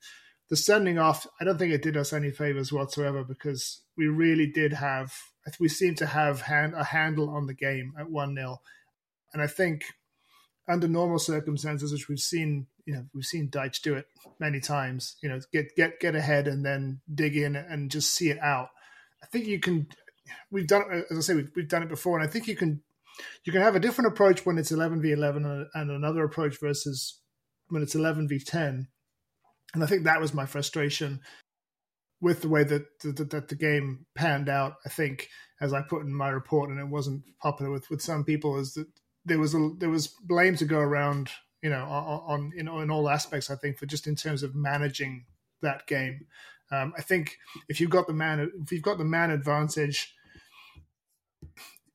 [0.50, 4.48] the sending off, I don't think it did us any favors whatsoever because we really
[4.48, 5.14] did have
[5.60, 8.62] we seem to have hand, a handle on the game at one 0
[9.34, 9.84] and I think
[10.68, 14.06] under normal circumstances, which we've seen, you know, we've seen Dyche do it
[14.40, 15.16] many times.
[15.22, 18.70] You know, get get get ahead and then dig in and just see it out.
[19.24, 19.88] I think you can.
[20.50, 22.56] We've done it, as I say, we've, we've done it before, and I think you
[22.56, 22.82] can
[23.44, 27.20] you can have a different approach when it's eleven v eleven and another approach versus
[27.70, 28.88] when it's eleven v ten.
[29.74, 31.22] And I think that was my frustration
[32.22, 34.76] with the way that, that, that the game panned out.
[34.86, 35.28] I think,
[35.60, 38.74] as I put in my report, and it wasn't popular with with some people, is
[38.76, 38.88] that
[39.26, 41.30] there was a there was blame to go around,
[41.62, 43.50] you know, on, on in, in all aspects.
[43.50, 45.26] I think for just in terms of managing
[45.62, 46.28] that game.
[46.72, 50.14] Um, I think if you've got the man, if you've got the man advantage,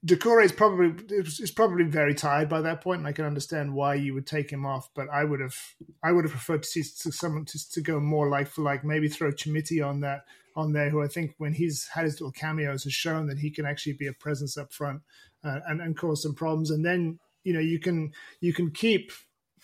[0.04, 3.94] Doucouré is probably is probably very tired by that point, and I can understand why
[3.94, 4.88] you would take him off.
[4.94, 5.56] But I would have
[6.02, 9.08] I would have preferred to see someone to, to go more like for like, maybe
[9.08, 12.84] throw Chermiti on that on there, who I think when he's had his little cameos
[12.84, 15.02] has shown that he can actually be a presence up front
[15.42, 16.70] uh, and, and cause some problems.
[16.70, 19.12] And then you know you can you can keep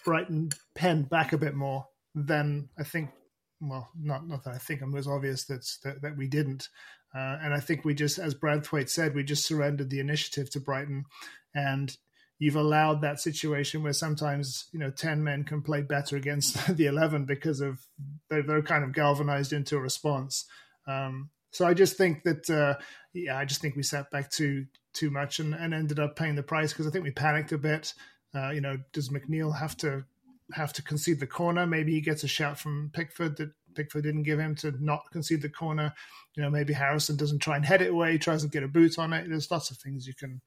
[0.04, 3.10] Brighton pen back a bit more than I think.
[3.60, 6.68] Well, not not that I think it was obvious that that, that we didn't.
[7.14, 10.60] Uh, and I think we just, as Branthwaite said, we just surrendered the initiative to
[10.60, 11.04] Brighton,
[11.54, 11.94] and
[12.38, 16.86] you've allowed that situation where sometimes you know ten men can play better against the
[16.86, 17.86] eleven because of
[18.30, 20.46] they're, they're kind of galvanized into a response.
[20.86, 24.66] Um, so I just think that uh, yeah, I just think we sat back too
[24.94, 27.58] too much and, and ended up paying the price because I think we panicked a
[27.58, 27.94] bit.
[28.34, 30.04] Uh, you know, does McNeil have to
[30.52, 31.66] have to concede the corner?
[31.66, 35.42] Maybe he gets a shout from Pickford that Pickford didn't give him to not concede
[35.42, 35.92] the corner.
[36.36, 38.68] You know, maybe Harrison doesn't try and head it away, He tries to get a
[38.68, 39.28] boot on it.
[39.28, 40.40] There's lots of things you can,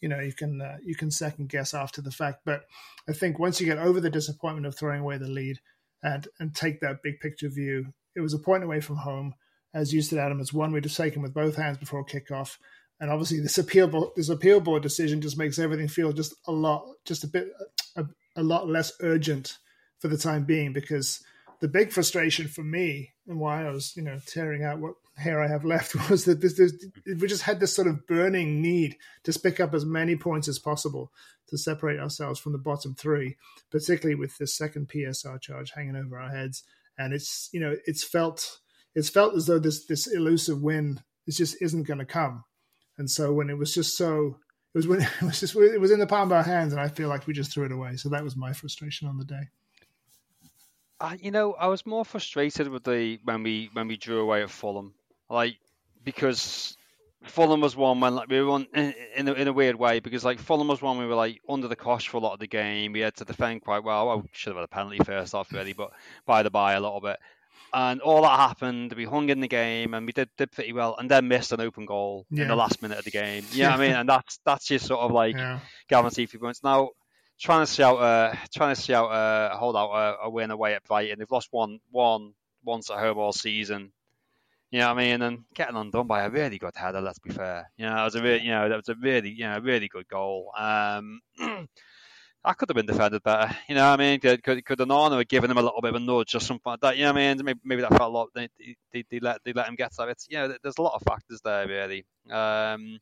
[0.00, 2.40] you know, you can uh, you can second guess after the fact.
[2.44, 2.62] But
[3.08, 5.60] I think once you get over the disappointment of throwing away the lead
[6.02, 9.34] and and take that big picture view, it was a point away from home.
[9.72, 12.58] As you said, Adam, it's one we'd have taken with both hands before kickoff.
[13.00, 16.52] And obviously, this appeal board, this appeal board decision just makes everything feel just a
[16.52, 17.48] lot, just a bit,
[17.96, 18.04] a,
[18.36, 19.58] a lot less urgent
[19.98, 21.24] for the time being because
[21.64, 25.42] the big frustration for me and why I was, you know, tearing out what hair
[25.42, 26.74] I have left was that this, this,
[27.06, 30.58] we just had this sort of burning need to pick up as many points as
[30.58, 31.10] possible
[31.48, 33.38] to separate ourselves from the bottom three,
[33.70, 36.64] particularly with this second PSR charge hanging over our heads.
[36.98, 38.58] And it's, you know, it's felt,
[38.94, 42.44] it's felt as though this this elusive win is just isn't going to come.
[42.98, 44.36] And so when it was just so,
[44.74, 46.82] it was when it was just it was in the palm of our hands, and
[46.82, 47.96] I feel like we just threw it away.
[47.96, 49.48] So that was my frustration on the day.
[51.00, 54.42] Uh, you know, I was more frustrated with the when we when we drew away
[54.42, 54.94] at Fulham,
[55.28, 55.56] like
[56.04, 56.76] because
[57.24, 60.00] Fulham was one when like we were on in, in, a, in a weird way
[60.00, 62.38] because like Fulham was one we were like under the cosh for a lot of
[62.38, 62.92] the game.
[62.92, 64.10] We had to defend quite well.
[64.10, 65.90] I should have had a penalty first off really, but
[66.26, 67.18] by the by a little bit.
[67.72, 68.92] And all that happened.
[68.92, 71.60] We hung in the game and we did did pretty well, and then missed an
[71.60, 72.42] open goal yeah.
[72.42, 73.44] in the last minute of the game.
[73.50, 75.58] Yeah, you know I mean, and that's that's just sort of like yeah.
[75.88, 76.62] guaranteed three points.
[76.62, 76.90] Now
[77.40, 80.50] trying to see out uh, trying to see out uh, hold out a, a win
[80.50, 81.18] away at Brighton.
[81.18, 83.92] They've lost one one once at home all season.
[84.70, 85.22] You know what I mean?
[85.22, 87.00] And getting undone by a really good header.
[87.00, 87.70] Let's be fair.
[87.76, 89.86] You know, it was a really, you know, that was a really, you know, really
[89.86, 90.50] good goal.
[90.58, 93.56] Um, that could have been defended better.
[93.68, 94.20] You know what I mean?
[94.20, 96.60] Could could, could Onana have given him a little bit of a nudge or something
[96.64, 96.96] like that?
[96.96, 97.44] You know what I mean?
[97.44, 98.30] Maybe, maybe that felt a lot.
[98.34, 98.48] They,
[98.92, 100.08] they, they let they let him get that.
[100.08, 102.04] It's you know, there's a lot of factors there really.
[102.28, 102.98] Um,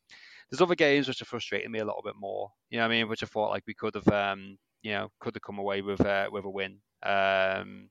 [0.53, 2.51] there's other games which are frustrating me a little bit more.
[2.69, 3.09] You know what I mean?
[3.09, 5.99] Which I thought like we could have, um, you know, could have come away with
[5.99, 6.77] uh, with a win.
[7.01, 7.89] Um,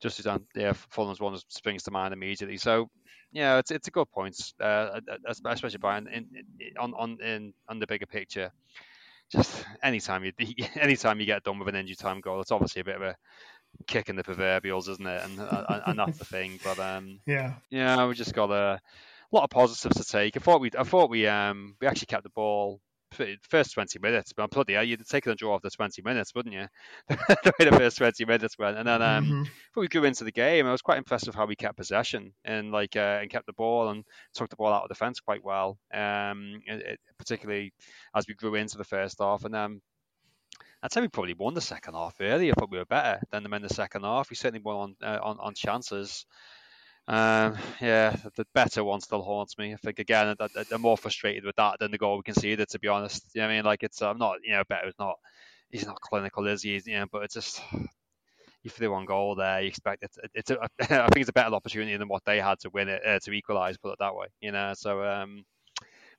[0.00, 2.56] just as um, yeah, Fulham's one springs to mind immediately.
[2.56, 2.88] So
[3.32, 6.26] yeah, it's it's a good point, uh, especially Brian in,
[6.58, 8.50] in, on on in on the bigger picture.
[9.30, 10.32] Just anytime you
[10.76, 13.16] anytime you get done with an injury time goal, it's obviously a bit of a
[13.86, 15.22] kick in the proverbials, isn't it?
[15.22, 16.60] And and, and that's the thing.
[16.64, 18.80] But um, yeah, yeah, we just got
[19.32, 20.36] a lot of positives to take.
[20.36, 24.32] I thought we I thought we um we actually kept the ball first 20 minutes,
[24.32, 26.66] but bloody hell, you'd take the draw after 20 minutes, wouldn't you?
[27.08, 28.76] the way the first 20 minutes went.
[28.76, 29.42] And then um, mm-hmm.
[29.42, 32.32] before we grew into the game, I was quite impressed with how we kept possession
[32.44, 34.04] and like uh, and kept the ball and
[34.34, 37.72] took the ball out of defence quite well, um, it, it, particularly
[38.14, 39.44] as we grew into the first half.
[39.44, 39.80] And um,
[40.82, 42.52] I'd say we probably won the second half earlier.
[42.52, 44.30] I thought we were better than them in the second half.
[44.30, 46.26] We certainly won on uh, on, on chances.
[47.08, 49.72] Um, yeah, the Beto one still haunts me.
[49.72, 50.36] I think again,
[50.70, 52.68] I'm more frustrated with that than the goal we conceded.
[52.68, 54.94] To be honest, you know I mean, like it's I'm not, you know, Beto is
[54.98, 55.16] not,
[55.70, 56.80] he's not clinical, is he?
[56.84, 57.62] You know, but it's just
[58.62, 59.62] you threw one goal there.
[59.62, 60.10] You expect it.
[60.34, 63.02] It's a, I think it's a better opportunity than what they had to win it
[63.06, 63.78] uh, to equalise.
[63.78, 64.74] Put it that way, you know.
[64.76, 65.44] So um,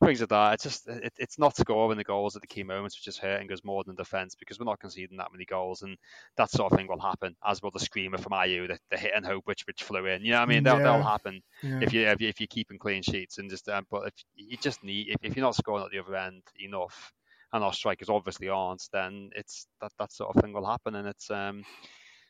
[0.03, 0.53] things like that.
[0.53, 3.51] It's just it, it's not scoring the goals at the key moments, which is hurting
[3.51, 5.97] us more than defence because we're not conceding that many goals, and
[6.37, 7.35] that sort of thing will happen.
[7.45, 10.23] As will the screamer from Ayew, the, the hit and hope which which flew in.
[10.23, 10.83] You know, what I mean, they'll, yeah.
[10.83, 11.79] they'll happen yeah.
[11.81, 13.67] if you if, you, if you're keeping clean sheets and just.
[13.69, 16.43] Um, but if you just need if, if you're not scoring at the other end
[16.59, 17.13] enough,
[17.53, 21.07] and our strikers obviously aren't, then it's that that sort of thing will happen, and
[21.07, 21.63] it's um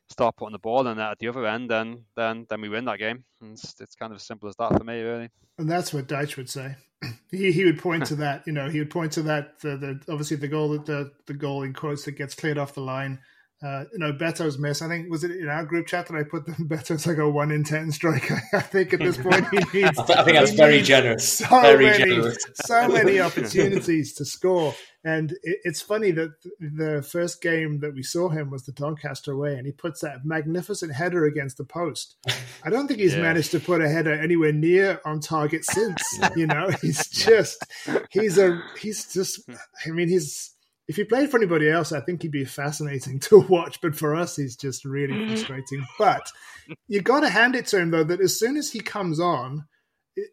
[0.10, 3.00] start putting the ball in at the other end, then then then we win that
[3.00, 3.24] game.
[3.42, 5.30] It's, it's kind of as simple as that for me, really.
[5.58, 6.76] And that's what Dyche would say.
[7.32, 8.44] He he would point to that.
[8.48, 9.60] You know, he would point to that.
[9.60, 12.74] The, the obviously the goal that the the goal in quotes that gets cleared off
[12.74, 13.20] the line
[13.62, 14.82] uh, you know, Beto's miss.
[14.82, 17.30] I think was it in our group chat that I put them Beto's like a
[17.30, 18.42] one in ten striker.
[18.54, 20.00] I think at this point he needs.
[20.00, 21.28] I think that's very generous.
[21.40, 22.38] So very many, generous.
[22.66, 24.74] so many opportunities to score,
[25.04, 29.32] and it, it's funny that the first game that we saw him was the Doncaster
[29.32, 32.16] away, and he puts that magnificent header against the post.
[32.64, 33.22] I don't think he's yeah.
[33.22, 36.02] managed to put a header anywhere near on target since.
[36.36, 37.66] you know, he's just
[38.10, 39.50] he's a he's just.
[39.86, 40.54] I mean, he's
[40.90, 43.80] if he played for anybody else, I think he'd be fascinating to watch.
[43.80, 45.28] But for us, he's just really mm.
[45.30, 45.86] frustrating.
[45.98, 46.30] But
[46.88, 49.66] you got to hand it to him though that as soon as he comes on,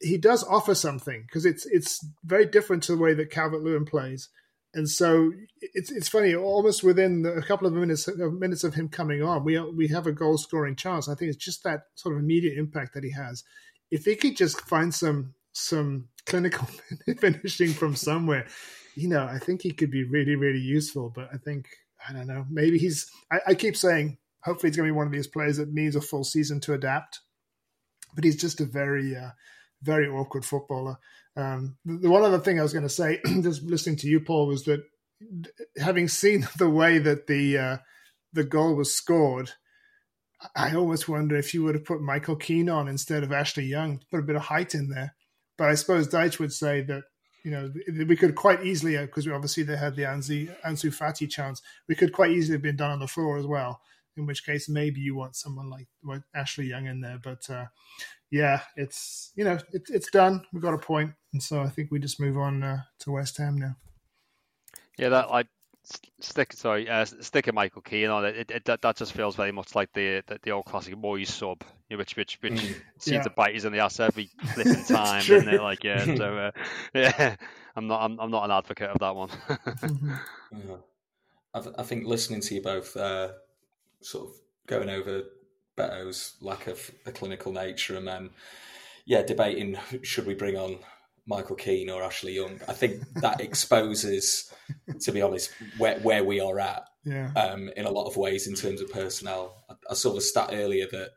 [0.01, 3.85] he does offer something because it's it's very different to the way that Calvert Lewin
[3.85, 4.29] plays.
[4.77, 6.35] And so it's it's funny.
[6.35, 10.13] Almost within a couple of minutes minutes of him coming on, we we have a
[10.13, 11.09] goal scoring chance.
[11.09, 13.43] I think it's just that sort of immediate impact that he has.
[13.91, 16.69] If he could just find some some clinical
[17.21, 18.47] finishing from somewhere,
[18.95, 21.11] you know, I think he could be really, really useful.
[21.15, 21.69] But I think
[22.07, 22.45] I don't know.
[22.51, 23.11] Maybe he's.
[23.33, 25.97] I, I keep saying, hopefully, he's going to be one of these players that needs
[25.97, 27.21] a full season to adapt.
[28.15, 29.31] But he's just a very, uh,
[29.83, 30.99] very awkward footballer.
[31.37, 34.47] Um, the, one other thing I was going to say, just listening to you, Paul,
[34.47, 34.85] was that
[35.79, 37.77] having seen the way that the uh,
[38.33, 39.53] the goal was scored,
[40.55, 43.99] I almost wonder if you would have put Michael Keane on instead of Ashley Young,
[43.99, 45.15] to put a bit of height in there.
[45.57, 47.05] But I suppose Dyche would say that
[47.47, 47.73] you know,
[48.09, 51.95] we could quite easily, because uh, obviously they had the Anzi, Ansu Fati chance, we
[51.95, 53.81] could quite easily have been done on the floor as well.
[54.17, 57.21] In which case, maybe you want someone like, like Ashley Young in there.
[57.23, 57.67] But uh,
[58.37, 60.45] yeah, it's you know, it, it's done.
[60.53, 63.39] We got a point, and so I think we just move on uh, to West
[63.39, 63.77] Ham now.
[64.99, 65.47] Yeah, that like
[66.21, 68.37] stick sorry uh, stick a Michael Keane on it.
[68.37, 71.29] It, it, that, that just feels very much like the the, the old classic Moyes
[71.29, 72.75] sub, which which which mm.
[72.99, 73.23] seems yeah.
[73.23, 75.63] to bite us in the ass every flipping time, isn't it?
[75.63, 76.51] Like yeah, so uh,
[76.95, 77.37] yeah,
[77.75, 79.29] I'm not I'm, I'm not an advocate of that one.
[79.49, 80.11] mm-hmm.
[80.53, 80.77] yeah.
[81.55, 83.31] I, th- I, think listening to you both uh,
[84.03, 84.35] sort of
[84.67, 85.23] going over
[85.77, 88.31] Beto's lack of a clinical nature and then
[89.05, 90.79] yeah debating should we bring on
[91.27, 92.61] Michael Keane or Ashley Young.
[92.69, 94.53] I think that exposes,
[95.01, 97.33] to be honest, where where we are at yeah.
[97.35, 99.65] um, in a lot of ways in terms of personnel.
[99.69, 101.11] I, I saw the stat earlier that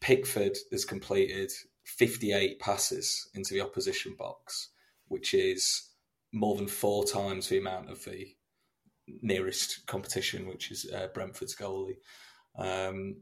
[0.00, 1.50] Pickford has completed
[1.84, 4.70] 58 passes into the opposition box,
[5.08, 5.90] which is
[6.32, 8.28] more than four times the amount of the
[9.22, 11.98] nearest competition, which is uh, Brentford's goalie.
[12.58, 13.16] Um,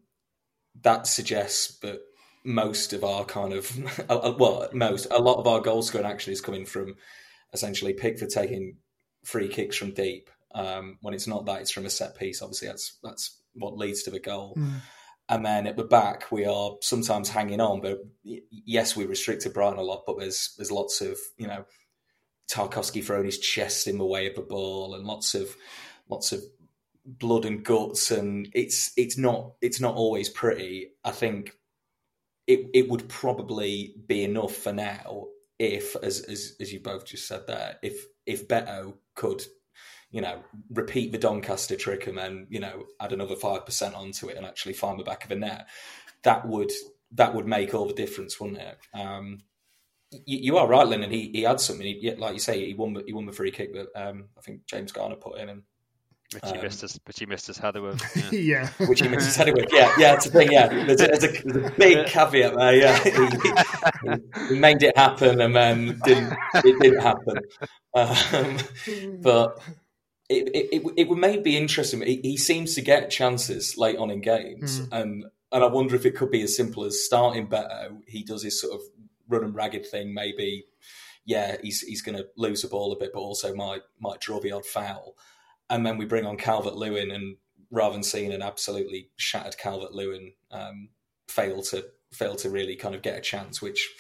[0.83, 2.01] that suggests that
[2.45, 3.71] most of our kind of
[4.09, 6.95] well, most a lot of our goal scoring actually is coming from
[7.53, 8.77] essentially Pickford taking
[9.25, 10.31] free kicks from deep.
[10.55, 12.43] Um, when it's not that, it's from a set piece.
[12.43, 14.55] Obviously, that's that's what leads to the goal.
[14.57, 14.81] Mm.
[15.29, 17.81] And then at the back, we are sometimes hanging on.
[17.81, 21.65] But yes, we restricted Brighton a lot, but there's there's lots of you know
[22.51, 25.57] Tarkowski throwing his chest in the way of the ball, and lots of
[26.09, 26.43] lots of
[27.05, 30.93] blood and guts, and it's it's not it's not always pretty.
[31.05, 31.57] I think
[32.47, 35.27] it it would probably be enough for now
[35.59, 39.45] if, as as as you both just said there, if if Beto could,
[40.11, 44.37] you know, repeat the Doncaster trick and then, you know, add another 5% onto it
[44.37, 45.69] and actually find the back of a net,
[46.23, 46.73] that would
[47.13, 48.79] that would make all the difference, wouldn't it?
[48.93, 49.43] Um,
[50.27, 51.87] you, are right, Lynn, and he, he had something.
[51.87, 54.67] He, like you say, he won, he won the free kick that um, I think
[54.67, 55.49] James Garner put in.
[55.49, 55.63] And,
[56.35, 57.81] which he um, missed his, which he missed his header.
[58.15, 58.69] Yeah, yeah.
[58.87, 59.69] which he missed his header with.
[59.73, 60.15] Yeah, yeah.
[60.15, 60.53] It's a thing.
[60.53, 62.75] Yeah, there's a, there's a, there's a big caveat there.
[62.75, 62.99] Yeah,
[64.49, 67.39] he, he, made it happen, and then didn't it didn't happen.
[67.95, 68.59] Um,
[69.23, 69.61] but
[70.29, 72.03] it, it, it, it may be interesting.
[72.03, 74.89] He, he, seems to get chances late on in games, mm.
[74.93, 77.91] and and I wonder if it could be as simple as starting better.
[78.07, 78.81] He does his sort of
[79.29, 80.15] run and ragged thing.
[80.15, 80.65] Maybe,
[81.25, 84.41] yeah, he's he's going to lose the ball a bit, but also might might draw
[84.41, 85.15] the odd foul.
[85.71, 87.37] And then we bring on Calvert Lewin, and
[87.71, 90.91] rather than seeing an absolutely shattered Calvert Lewin um,
[91.29, 93.93] fail to fail to really kind of get a chance, which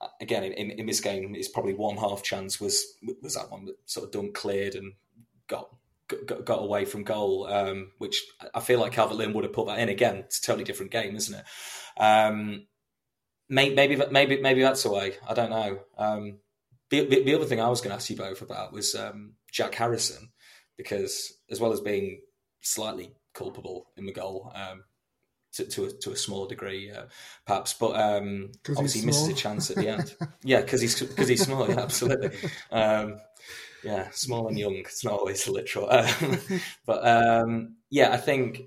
[0.00, 3.64] uh, again in, in this game is probably one half chance was was that one
[3.64, 4.92] that sort of done cleared and
[5.48, 5.70] got
[6.08, 9.66] got, got away from goal, um, which I feel like Calvert Lewin would have put
[9.66, 10.16] that in again.
[10.16, 11.44] It's a totally different game, isn't it?
[12.00, 12.66] Um,
[13.48, 15.14] maybe, maybe, maybe, maybe that's the way.
[15.28, 15.80] I don't know.
[15.98, 16.38] Um,
[16.90, 19.32] the, the, the, other thing I was going to ask you both about was um,
[19.50, 20.30] Jack Harrison,
[20.76, 22.20] because as well as being
[22.60, 24.84] slightly culpable in the goal, um,
[25.54, 27.04] to, to a, to a small degree, uh,
[27.46, 27.72] perhaps.
[27.74, 30.14] But um, obviously, he misses a chance at the end.
[30.42, 31.68] yeah, because he's because he's small.
[31.68, 32.30] Yeah, absolutely.
[32.70, 33.18] Um,
[33.82, 34.74] yeah, small and young.
[34.74, 36.38] It's not always literal, um,
[36.86, 38.62] but um, yeah, I think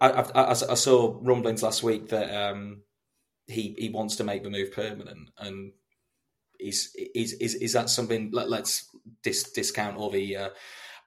[0.00, 2.82] I, I, I, saw rumblings last week that um,
[3.46, 5.72] he he wants to make the move permanent, and
[6.58, 8.30] is is is is that something?
[8.32, 8.88] Let, us
[9.22, 10.48] dis, discount all the uh,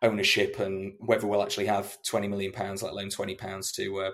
[0.02, 4.12] ownership and whether we'll actually have twenty million pounds, let alone twenty pounds to uh,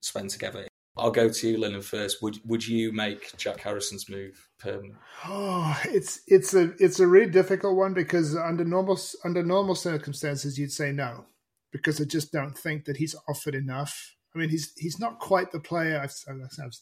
[0.00, 0.66] spend together.
[0.96, 2.22] I'll go to you, Lyndon, first.
[2.22, 4.96] Would would you make Jack Harrison's move permanent?
[5.26, 10.58] Oh, it's it's a it's a really difficult one because under normal under normal circumstances
[10.58, 11.24] you'd say no,
[11.72, 14.16] because I just don't think that he's offered enough.
[14.34, 15.98] I mean, he's he's not quite the player.
[16.02, 16.32] I've, I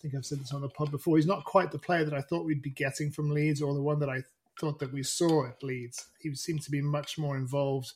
[0.03, 1.16] think I've said this on the pod before.
[1.16, 3.83] He's not quite the player that I thought we'd be getting from Leeds, or the
[3.83, 4.22] one that I
[4.61, 6.07] thought that we saw at Leeds.
[6.20, 7.93] He seemed to be much more involved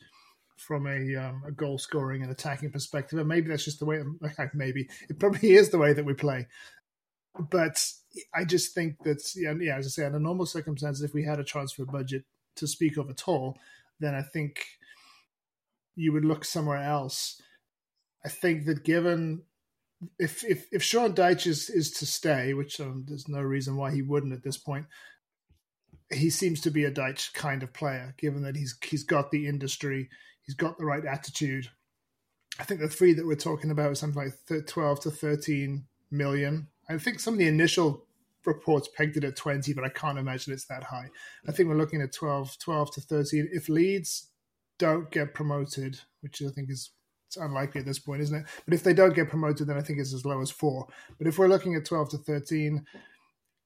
[0.57, 3.19] from a, um, a goal scoring and attacking perspective.
[3.19, 4.03] And maybe that's just the way,
[4.55, 6.47] maybe it probably is the way that we play.
[7.39, 7.85] But
[8.33, 11.45] I just think that, yeah, as I say, under normal circumstances, if we had a
[11.45, 12.25] transfer budget
[12.57, 13.59] to speak of at all,
[13.99, 14.65] then I think
[15.97, 17.41] you would look somewhere else.
[18.25, 19.43] I think that given
[20.19, 23.93] if if if Sean Dyche is is to stay, which um, there's no reason why
[23.93, 24.87] he wouldn't at this point,
[26.13, 28.15] he seems to be a Dyche kind of player.
[28.19, 30.11] Given that he's he's got the industry,
[30.45, 31.69] he's got the right attitude.
[32.59, 36.69] I think the three that we're talking about is something like 12 to 13 million.
[36.89, 38.05] I think some of the initial
[38.45, 41.09] reports pegged it at 20, but I can't imagine it's that high.
[41.49, 43.49] I think we're looking at 12, 12 to 13.
[43.53, 44.29] If Leeds
[44.79, 46.91] don't get promoted, which I think is
[47.27, 48.47] it's unlikely at this point, isn't it?
[48.65, 50.87] But if they don't get promoted, then I think it's as low as four.
[51.19, 52.85] But if we're looking at 12 to 13,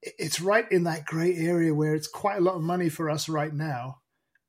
[0.01, 3.29] it's right in that grey area where it's quite a lot of money for us
[3.29, 3.99] right now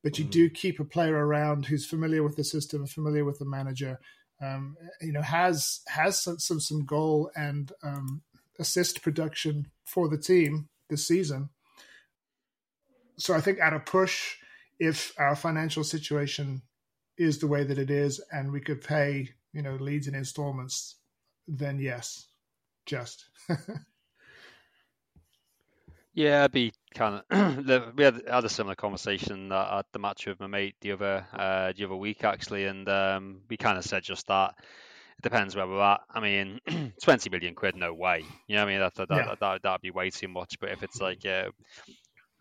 [0.02, 0.30] but you mm.
[0.30, 3.98] do keep a player around who's familiar with the system, familiar with the manager,
[4.40, 8.22] um, you know, has has some some, some goal and um,
[8.58, 11.50] assist production for the team this season.
[13.18, 14.36] So I think at a push,
[14.78, 16.62] if our financial situation
[17.18, 20.96] is the way that it is, and we could pay, you know, Leeds in installments,
[21.46, 22.28] then yes,
[22.86, 23.26] just.
[26.14, 27.66] Yeah, I'd be kind of.
[27.96, 31.72] we had, had a similar conversation at the match with my mate the other uh,
[31.76, 34.54] the other week actually, and um, we kind of said just that.
[35.18, 36.00] It depends where we're at.
[36.10, 36.60] I mean,
[37.02, 38.24] twenty million quid, no way.
[38.48, 39.26] You know, what I mean that that, yeah.
[39.26, 40.58] that, that that'd be way too much.
[40.60, 41.50] But if it's like uh,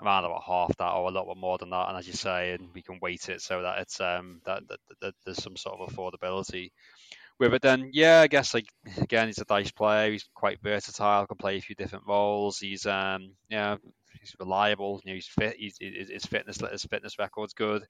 [0.01, 2.69] around about half that or a lot more than that, and as you say, and
[2.73, 5.93] we can weight it so that it's um that, that, that there's some sort of
[5.93, 6.71] affordability
[7.39, 8.67] with it, then yeah, I guess like
[8.97, 10.11] again, he's a Dyche player.
[10.11, 11.27] He's quite versatile.
[11.27, 12.59] Can play a few different roles.
[12.59, 13.77] He's um yeah,
[14.19, 15.01] he's reliable.
[15.03, 15.55] You know, he's fit.
[15.57, 17.85] He's, his fitness his fitness record's good.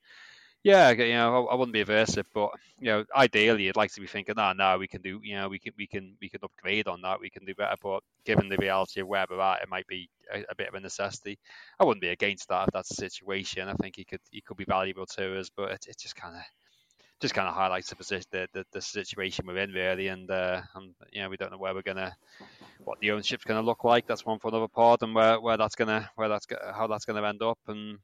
[0.61, 3.93] Yeah, you know, I, I wouldn't be averse it, but you know, ideally, I'd like
[3.93, 6.27] to be thinking, no, no, we can do, you know, we can, we can, we
[6.27, 7.21] can upgrade on that.
[7.21, 10.09] We can do better, but given the reality of where we're at, it might be
[10.33, 11.39] a, a bit of a necessity.
[11.79, 13.69] I wouldn't be against that if that's the situation.
[13.69, 16.35] I think he could, he could be valuable to us, but it, it just kind
[16.35, 16.41] of
[17.19, 20.61] just kind of highlights the position, the, the, the, situation we're in really, and uh,
[20.75, 22.15] and you know we don't know where we're gonna,
[22.83, 24.07] what the ownership's gonna look like.
[24.07, 27.27] That's one for another pod, and where, where that's gonna where that's how that's gonna
[27.27, 27.99] end up, and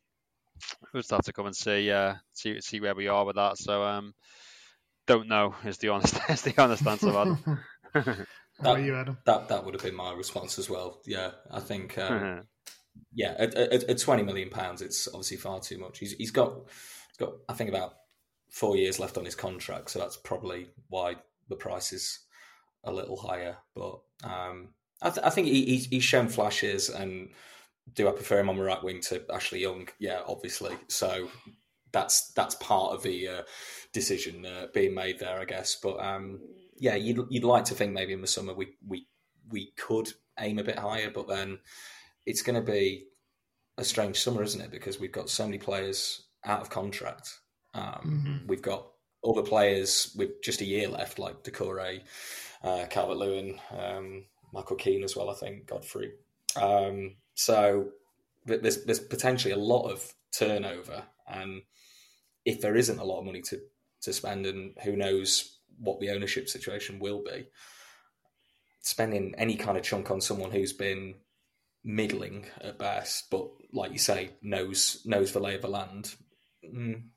[0.93, 3.57] we'll just have to come and see uh, see see where we are with that.
[3.57, 4.13] So um,
[5.07, 7.59] don't know is the honest is the honest answer, Adam.
[8.59, 9.17] that, you, Adam?
[9.25, 11.01] That that would have been my response as well.
[11.05, 11.97] Yeah, I think.
[11.97, 12.41] Um,
[13.13, 15.99] yeah, at, at, at, twenty million pounds, it's obviously far too much.
[15.99, 16.53] He's he's got
[17.07, 17.93] he's got I think about
[18.49, 21.15] four years left on his contract, so that's probably why
[21.49, 22.19] the price is
[22.83, 23.57] a little higher.
[23.75, 24.69] But um,
[25.01, 27.29] I, th- I, think he, he's shown flashes, and
[27.93, 29.87] do I prefer him on the right wing to Ashley Young?
[29.99, 30.75] Yeah, obviously.
[30.87, 31.29] So
[31.91, 33.41] that's that's part of the uh,
[33.93, 35.77] decision uh, being made there, I guess.
[35.81, 36.39] But um,
[36.77, 39.07] yeah, you'd you'd like to think maybe in the summer we we
[39.49, 41.59] we could aim a bit higher, but then
[42.25, 43.05] it's going to be
[43.77, 44.71] a strange summer, isn't it?
[44.71, 47.39] Because we've got so many players out of contract.
[47.75, 48.47] Um, mm-hmm.
[48.47, 48.87] We've got
[49.27, 52.01] other players with just a year left, like Doucouré,
[52.63, 55.29] uh, Calvert Lewin, um, Michael Keane as well.
[55.29, 56.13] I think Godfrey.
[56.59, 57.89] Um, so
[58.45, 61.61] there's there's potentially a lot of turnover, and
[62.45, 63.59] if there isn't a lot of money to
[64.01, 67.47] to spend, and who knows what the ownership situation will be,
[68.81, 71.15] spending any kind of chunk on someone who's been
[71.83, 76.15] middling at best, but like you say, knows knows the lay of the land.
[76.65, 77.09] Mm,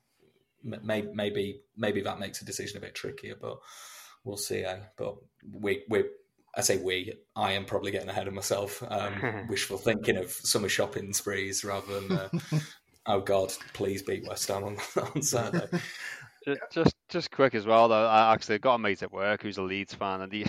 [0.63, 3.57] maybe maybe maybe that makes a decision a bit trickier, but
[4.23, 4.63] we'll see.
[4.63, 4.79] Eh?
[4.97, 5.15] But
[5.51, 6.05] we we
[6.55, 8.83] I say we I am probably getting ahead of myself.
[8.87, 12.29] Um, wishful thinking of summer shopping sprees rather than uh,
[13.05, 14.77] oh god, please beat West Ham on,
[15.15, 15.79] on Saturday.
[16.71, 17.89] Just, just quick as well.
[17.89, 20.45] Though I actually got a mate at work who's a Leeds fan, and he,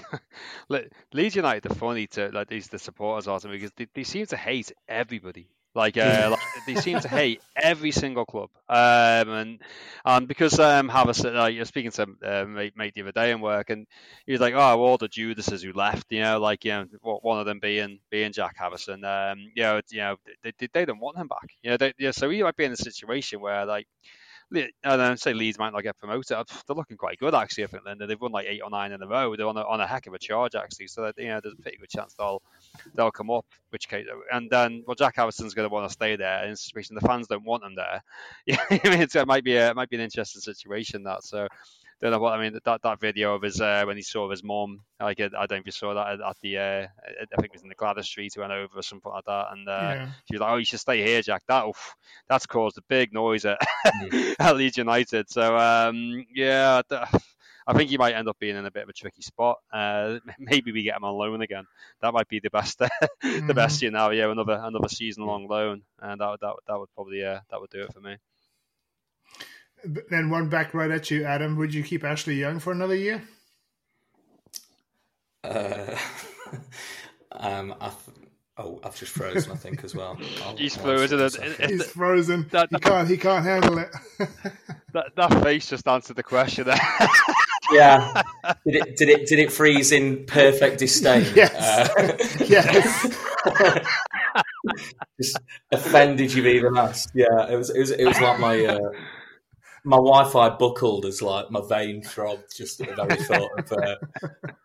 [1.13, 4.37] Leeds United are funny to like these the supporters are because they, they seem to
[4.37, 5.49] hate everybody.
[5.75, 9.59] Like, uh, like, they seem to hate every single club, um, and
[10.05, 13.41] and because um, Harrison, like you're speaking to uh, mate, mate the other day in
[13.41, 13.87] work, and
[14.27, 17.39] he was like, oh, all the Judases who left, you know, like you know, one
[17.39, 21.17] of them being being Jack Harrison, um, you know, you know, they, they don't want
[21.19, 23.87] him back, you know, they, yeah, so he might be in a situation where like
[24.53, 26.37] and then say Leeds might not get promoted.
[26.37, 27.65] Uh, they're looking quite good actually.
[27.65, 29.37] I think then they've won like eight or nine in a row.
[29.37, 30.89] They're on a, on a heck of a charge actually.
[30.89, 32.43] So that, you know, there's a pretty good chance they'll
[32.95, 33.47] they'll come up.
[33.71, 36.97] Which case, and then well, Jack Harrison's going to want to stay there in situation
[36.97, 38.03] the fans don't want him there.
[38.47, 41.23] Yeah, I mean, it might be a, it might be an interesting situation that.
[41.23, 41.47] So
[42.01, 42.59] don't know what I mean.
[42.65, 45.57] That that video of his uh, when he saw his mom, like I don't know
[45.57, 48.05] if you saw that at, at the, uh, I think it was in the Gwladys
[48.05, 50.07] Street, he went over or something like that, and uh, yeah.
[50.25, 51.95] she was like, "Oh, you should stay here, Jack." That oof,
[52.29, 54.35] that's caused a big noise at, mm.
[54.41, 55.31] at Leeds United.
[55.31, 56.83] So um, yeah.
[57.67, 59.59] I think he might end up being in a bit of a tricky spot.
[59.73, 61.65] Uh, maybe we get him on loan again.
[62.01, 62.91] That might be the best, the
[63.23, 63.55] mm.
[63.55, 64.33] best scenario.
[64.33, 67.83] Another another season long loan, and that that that would probably uh, that would do
[67.83, 68.17] it for me.
[69.85, 71.57] Then one back right at you, Adam.
[71.57, 73.23] Would you keep Ashley Young for another year?
[75.43, 75.97] Uh,
[77.33, 78.17] um, I th-
[78.59, 79.53] oh, I've just frozen.
[79.53, 80.19] I think as well.
[80.45, 81.21] I'll, He's frozen.
[81.67, 82.47] He's frozen.
[82.51, 83.09] That, he can't.
[83.09, 83.91] He can't handle it.
[84.93, 86.67] that that face just answered the question.
[86.67, 86.79] There.
[87.73, 88.23] yeah.
[88.67, 88.97] Did it?
[88.97, 89.27] Did it?
[89.27, 91.27] Did it freeze in perfect disdain?
[91.35, 91.55] Yes.
[91.55, 93.17] Uh, yes.
[95.21, 95.39] just
[95.73, 97.13] offended you even asked.
[97.15, 97.49] Yeah.
[97.49, 97.71] It was.
[97.71, 97.91] It was.
[97.93, 98.65] It was like my.
[98.65, 98.91] Uh,
[99.85, 103.73] my Wi-Fi buckled as like my vein throbbed just at the very thought of.
[103.73, 103.97] Uh,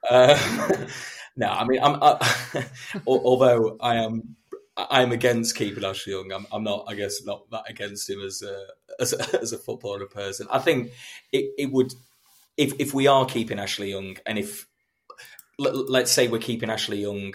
[0.09, 0.87] uh,
[1.35, 2.65] no, I mean, I'm, I,
[3.07, 4.35] although I am,
[4.77, 6.31] I am against keeping Ashley Young.
[6.31, 8.65] I'm, I'm, not, I guess, not that against him as a
[8.99, 10.47] as a, as a footballer person.
[10.51, 10.91] I think
[11.31, 11.93] it, it would,
[12.57, 14.67] if if we are keeping Ashley Young, and if
[15.57, 17.33] let's say we're keeping Ashley Young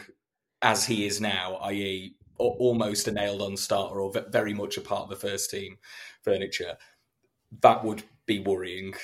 [0.61, 5.03] as he is now, i.e., almost a nailed on starter or very much a part
[5.03, 5.77] of the first team
[6.23, 6.77] furniture
[7.63, 8.95] that would be worrying.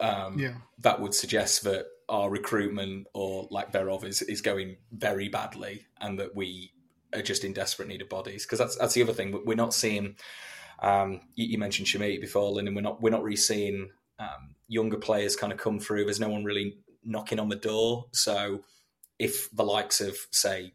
[0.00, 0.54] Um, yeah.
[0.78, 6.18] That would suggest that our recruitment or lack thereof is, is going very badly and
[6.18, 6.72] that we
[7.14, 8.44] are just in desperate need of bodies.
[8.44, 9.42] Because that's that's the other thing.
[9.44, 10.16] We're not seeing.
[10.82, 14.54] Um, you, you, mentioned Chermiti before, Lynn, and we're not we're not really seeing um,
[14.66, 16.04] younger players kind of come through.
[16.04, 18.06] There's no one really knocking on the door.
[18.12, 18.64] So
[19.18, 20.72] if the likes of say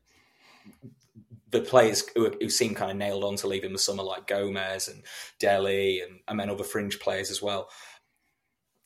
[1.50, 4.28] the players who, who seem kind of nailed on to leave in the summer, like
[4.28, 5.04] Gomes and
[5.40, 7.70] Dele, and, and then other fringe players as well.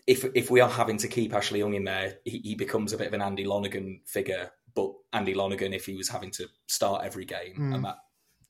[0.07, 2.97] If if we are having to keep Ashley Young in there, he, he becomes a
[2.97, 4.51] bit of an Andy Lonergan figure.
[4.76, 7.76] But Andy Lonergan, if he was having to start every game, mm.
[7.76, 7.97] and that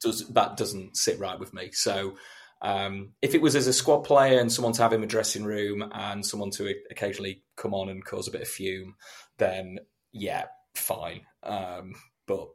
[0.01, 1.71] does that doesn't sit right with me.
[1.71, 2.15] So
[2.61, 5.45] um, if it was as a squad player and someone to have in the dressing
[5.45, 8.95] room and someone to occasionally come on and cause a bit of fume,
[9.37, 9.79] then
[10.11, 10.45] yeah,
[10.75, 11.21] fine.
[11.43, 11.93] Um,
[12.27, 12.49] but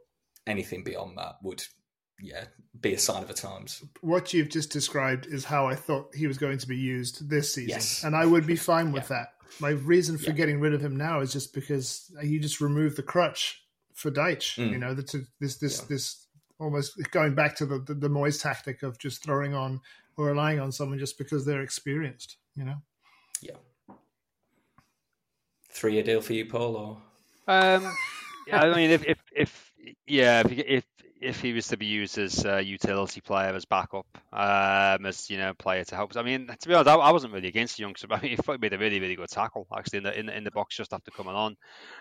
[0.47, 1.63] anything beyond that would
[2.21, 2.45] yeah
[2.79, 6.27] be a sign of the times what you've just described is how i thought he
[6.27, 8.03] was going to be used this season yes.
[8.03, 9.17] and i would be fine with yeah.
[9.17, 9.27] that
[9.59, 10.37] my reason for yeah.
[10.37, 14.59] getting rid of him now is just because you just remove the crutch for Dyche.
[14.59, 14.71] Mm.
[14.71, 15.85] You know, this this this, yeah.
[15.89, 16.27] this
[16.59, 19.81] almost going back to the, the the Moyes tactic of just throwing on
[20.17, 22.37] or relying on someone just because they're experienced.
[22.55, 22.75] You know.
[23.41, 23.55] Yeah.
[25.69, 26.97] Three year deal for you, Paul, or?
[27.47, 27.93] Um,
[28.47, 29.71] yeah, I mean, if if if
[30.07, 30.85] yeah, if, if
[31.21, 35.37] if he was to be used as a utility player, as backup, um, as you
[35.37, 36.15] know, player to help.
[36.15, 38.07] I mean, to be honest, I, I wasn't really against Youngster.
[38.11, 40.51] I mean, he made a really, really good tackle actually in the in, in the
[40.51, 41.55] box just after coming on,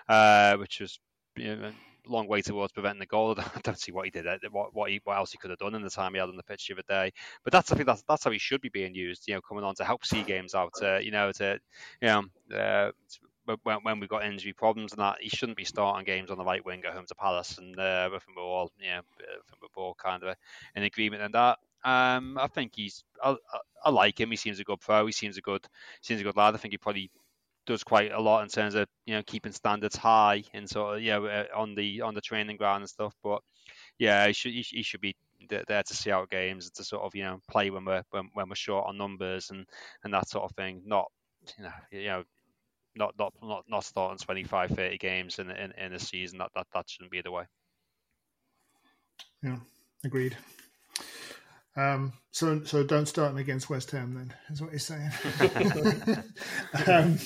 [0.09, 0.99] uh, which was
[1.37, 3.35] you know, a long way towards preventing the goal.
[3.39, 5.59] I don't see what he did, uh, what what, he, what else he could have
[5.59, 7.13] done in the time he had on the pitch the other day.
[7.45, 9.27] But that's I think that's that's how he should be being used.
[9.29, 10.73] You know, coming on to help see games out.
[10.79, 11.59] To, you know, to
[12.01, 12.23] you know.
[12.55, 12.91] Uh,
[13.45, 16.45] when, when we've got injury problems and that, he shouldn't be starting games on the
[16.45, 17.59] right wing at home to Palace.
[17.59, 20.37] And uh, I think we're all, yeah, think we're all kind of
[20.75, 21.59] in agreement on that.
[21.89, 23.37] Um, I think he's, I,
[23.85, 24.31] I, like him.
[24.31, 25.05] He seems a good pro.
[25.07, 25.67] He seems a good,
[26.01, 26.55] seems a good lad.
[26.55, 27.11] I think he probably
[27.67, 31.03] does quite a lot in terms of you know keeping standards high and sort of
[31.03, 33.15] know uh, on the on the training ground and stuff.
[33.23, 33.41] But
[33.99, 35.17] yeah, he should he, he should be
[35.49, 38.49] there to see out games to sort of you know play when we're when, when
[38.49, 39.67] we're short on numbers and
[40.05, 40.83] and that sort of thing.
[40.85, 41.11] Not
[41.59, 42.25] you know you know
[42.97, 46.39] not not not not starting 25, 30 games in in, in a season.
[46.39, 47.45] That, that that shouldn't be the way.
[49.43, 49.59] Yeah,
[50.05, 50.37] agreed.
[51.77, 55.11] Um, so so don't start him against West Ham then, is what you're saying.
[56.87, 57.19] um,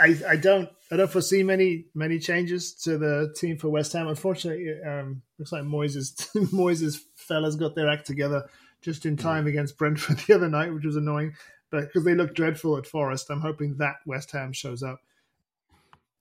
[0.00, 4.08] I I don't I don't foresee many many changes to the team for West Ham.
[4.08, 8.48] Unfortunately, um, looks like Moyes' Moyes' fellas got their act together
[8.82, 11.34] just in time against Brentford the other night, which was annoying
[11.82, 15.00] because they look dreadful at Forest, I'm hoping that West Ham shows up.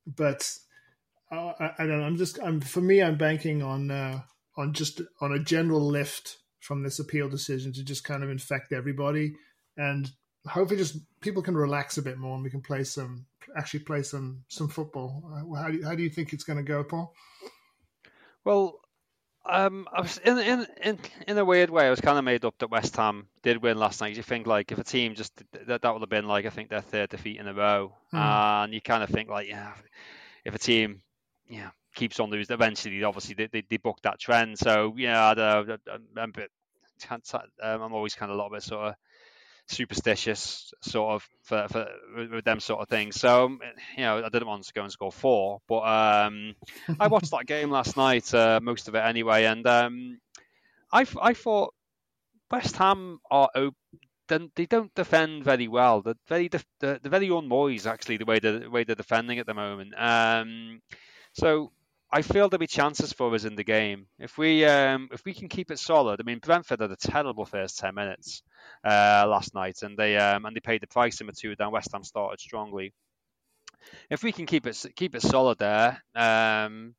[0.05, 0.57] But
[1.31, 2.05] uh, I, I, don't know.
[2.05, 3.01] I'm just I'm for me.
[3.01, 4.21] I'm banking on uh,
[4.57, 8.73] on just on a general lift from this appeal decision to just kind of infect
[8.73, 9.35] everybody,
[9.77, 10.11] and
[10.47, 13.25] hopefully just people can relax a bit more and we can play some
[13.57, 15.23] actually play some some football.
[15.33, 17.13] Uh, how do you, how do you think it's going to go, Paul?
[18.45, 18.79] Well,
[19.45, 21.85] um, I was in in in in a weird way.
[21.85, 24.15] I was kind of made up that West Ham did win last night.
[24.15, 25.33] You think like if a team just
[25.65, 28.17] that that would have been like I think their third defeat in a row, mm.
[28.17, 29.73] and you kind of think like yeah,
[30.45, 31.01] if a team
[31.47, 34.57] yeah keeps on losing, eventually obviously they they, they book that trend.
[34.57, 35.77] So yeah, I, I,
[36.17, 36.49] I'm, bit,
[37.61, 38.95] I'm always kind of a little bit sort of
[39.73, 41.87] superstitious sort of for, for
[42.31, 43.19] with them sort of things.
[43.19, 43.49] So
[43.97, 46.55] you know, I didn't want to go and score four, but um,
[46.99, 50.19] I watched that game last night, uh, most of it anyway, and um,
[50.91, 51.73] I I thought
[52.51, 53.49] West Ham are
[54.27, 56.01] they don't defend very well.
[56.01, 56.49] They're very
[56.79, 59.93] they're, very unmoist actually the way they're, the way they're defending at the moment.
[59.97, 60.81] Um,
[61.33, 61.71] so
[62.13, 65.33] I feel there'll be chances for us in the game if we um, if we
[65.33, 66.21] can keep it solid.
[66.21, 68.43] I mean, Brentford had a terrible first ten minutes
[68.85, 71.71] uh, last night, and they um, and they paid the price in the two down.
[71.71, 72.93] West Ham started strongly.
[74.11, 76.93] If we can keep it keep it solid there, um,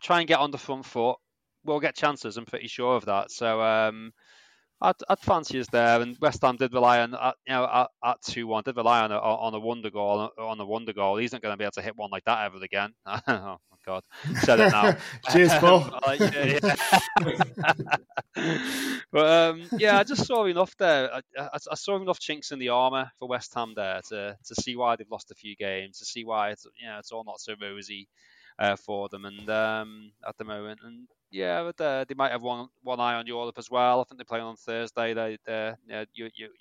[0.00, 1.18] try and get on the front foot,
[1.64, 2.38] we'll get chances.
[2.38, 3.30] I'm pretty sure of that.
[3.30, 4.12] So um,
[4.82, 6.00] I'd, I'd fancy us there.
[6.00, 9.12] And West Ham did rely on, uh, you know, at, two one, did rely on
[9.12, 10.30] a, on a wonder goal.
[10.38, 12.44] On a wonder goal, he's not going to be able to hit one like that
[12.44, 12.92] ever again.
[13.06, 14.02] oh my god,
[14.42, 14.96] said it now.
[15.30, 15.88] Cheers, Paul.
[16.18, 16.76] yeah, yeah.
[19.12, 21.14] but um, yeah, I just saw enough there.
[21.14, 24.54] I, I, I, saw enough chinks in the armor for West Ham there to to
[24.56, 27.24] see why they've lost a few games, to see why it's you know it's all
[27.24, 28.08] not so rosy
[28.58, 32.42] uh, for them, and um, at the moment, and yeah, but uh, they might have
[32.42, 34.00] one one eye on Europe as well.
[34.00, 35.14] I think they're playing on Thursday.
[35.14, 36.04] They, the know,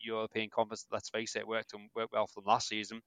[0.01, 0.85] European Conference.
[0.91, 3.01] Let's face it, worked worked well for them last season,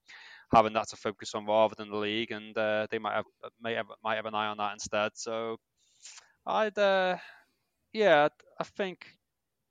[0.53, 3.25] having that to focus on rather than the league, and uh, they might have
[3.61, 5.13] might have might have an eye on that instead.
[5.15, 5.57] So,
[6.47, 7.17] I'd uh,
[7.95, 8.29] yeah,
[8.61, 9.07] I think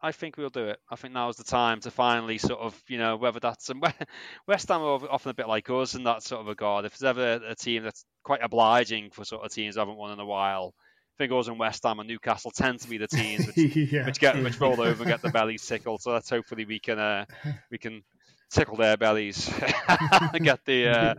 [0.02, 0.80] I think we'll do it.
[0.90, 3.82] I think now is the time to finally sort of, you know, whether that's and
[4.48, 6.86] West Ham are often a bit like us in that sort of regard.
[6.86, 10.12] If there's ever a team that's quite obliging for sort of teams who haven't won
[10.12, 10.74] in a while,
[11.18, 14.06] think us and West Ham and Newcastle tend to be the teams which, yeah.
[14.06, 16.02] which get which roll over and get the bellies tickled.
[16.02, 17.26] So let's hopefully we can uh,
[17.70, 18.04] we can
[18.50, 19.52] tickle their bellies
[19.88, 21.14] and get the uh,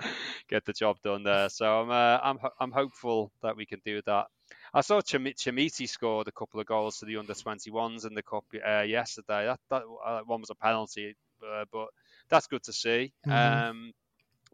[0.49, 1.49] get the job done there.
[1.49, 4.27] So I'm uh, I'm I'm hopeful that we can do that.
[4.73, 8.45] I saw Chermiti scored a couple of goals to the under 21s in the cup
[8.67, 9.47] uh, yesterday.
[9.47, 11.89] That that uh, one was a penalty, uh, but
[12.29, 13.13] that's good to see.
[13.27, 13.69] Mm-hmm.
[13.71, 13.93] Um,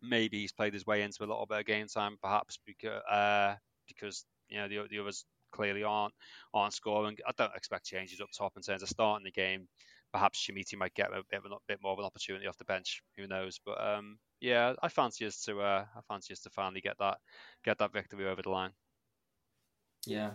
[0.03, 3.55] maybe he's played his way into a little bit of game time, perhaps because uh,
[3.87, 6.15] because you know the, the others clearly aren't
[6.55, 7.17] aren't scoring.
[7.27, 9.69] I don't expect changes up top in terms of starting the game.
[10.13, 13.03] Perhaps Chermiti might get a bit, a bit more of an opportunity off the bench.
[13.17, 13.61] Who knows?
[13.65, 17.19] But um, yeah, I fancy us to uh, I fancy us to finally get that
[17.65, 18.73] get that victory over the line.
[20.07, 20.31] Yeah,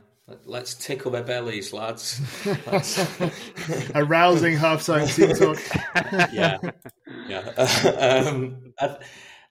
[0.45, 2.21] let's tickle their bellies, lads.
[3.95, 5.59] a rousing half-time team talk.
[6.31, 6.57] yeah,
[7.27, 7.39] yeah.
[8.27, 8.97] um, I,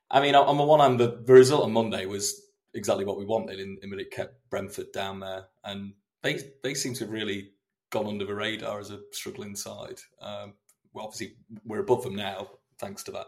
[0.09, 2.44] I, mean, on the one hand, the, the result on Monday was
[2.75, 6.75] exactly what we wanted in, in that it kept Brentford down there, and they they
[6.75, 7.51] seem to have really
[7.91, 10.01] gone under the radar as a struggling side.
[10.21, 10.55] Um,
[10.93, 12.49] well, obviously we're above them now,
[12.79, 13.27] thanks to that.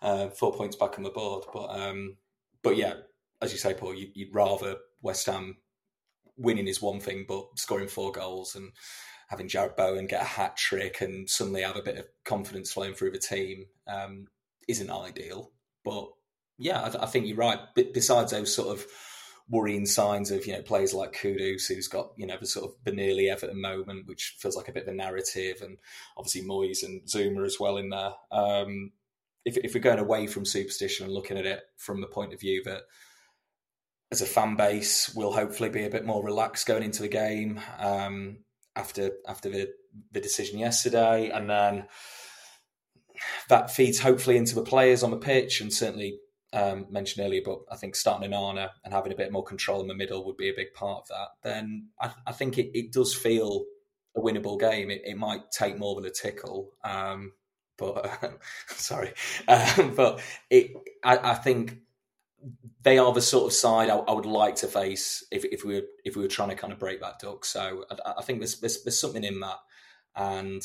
[0.00, 2.16] Uh, four points back on the board, but um,
[2.62, 2.94] but yeah,
[3.40, 5.56] as you say, Paul, you, would rather West Ham
[6.36, 8.72] winning is one thing, but scoring four goals and
[9.28, 12.94] having Jarrod Bowen get a hat trick and suddenly have a bit of confidence flowing
[12.94, 14.26] through the team um,
[14.68, 15.50] isn't ideal.
[15.84, 16.08] But
[16.58, 17.58] yeah, I, I, think you're right.
[17.92, 18.86] Besides those sort of
[19.48, 22.94] worrying signs of you know players like Kudus, who's got you know the sort of
[22.94, 25.78] nearly Everton moment, which feels like a bit of a narrative, and
[26.16, 28.12] obviously Moyes and Zouma as well in there.
[28.30, 28.92] Um,
[29.44, 32.40] if, if we're going away from superstition and looking at it from the point of
[32.40, 32.82] view that
[34.12, 37.60] as a fan base, we'll hopefully be a bit more relaxed going into the game
[37.78, 38.38] um,
[38.76, 39.68] after after the,
[40.12, 41.86] the decision yesterday, and then
[43.48, 46.18] that feeds hopefully into the players on the pitch, and certainly
[46.52, 49.88] um, mentioned earlier, but I think starting Onana and having a bit more control in
[49.88, 51.28] the middle would be a big part of that.
[51.42, 53.64] Then I, I think it, it, does feel
[54.16, 54.90] a winnable game.
[54.90, 57.32] It, it might take more than a tickle, um,
[57.78, 58.38] but
[58.68, 59.12] sorry,
[59.48, 60.72] um, but it.
[61.02, 61.78] I, I, think
[62.82, 65.74] they are the sort of side I, I, would like to face if, if we
[65.76, 67.46] were if we were trying to kind of break that duck.
[67.46, 69.58] So I, I think there's, there's, there's something in that,
[70.14, 70.62] and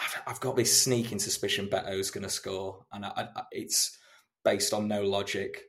[0.00, 3.04] I've, I've got this sneaking suspicion Beto's going to score, and
[3.50, 3.98] it's
[4.44, 5.64] based on no logic,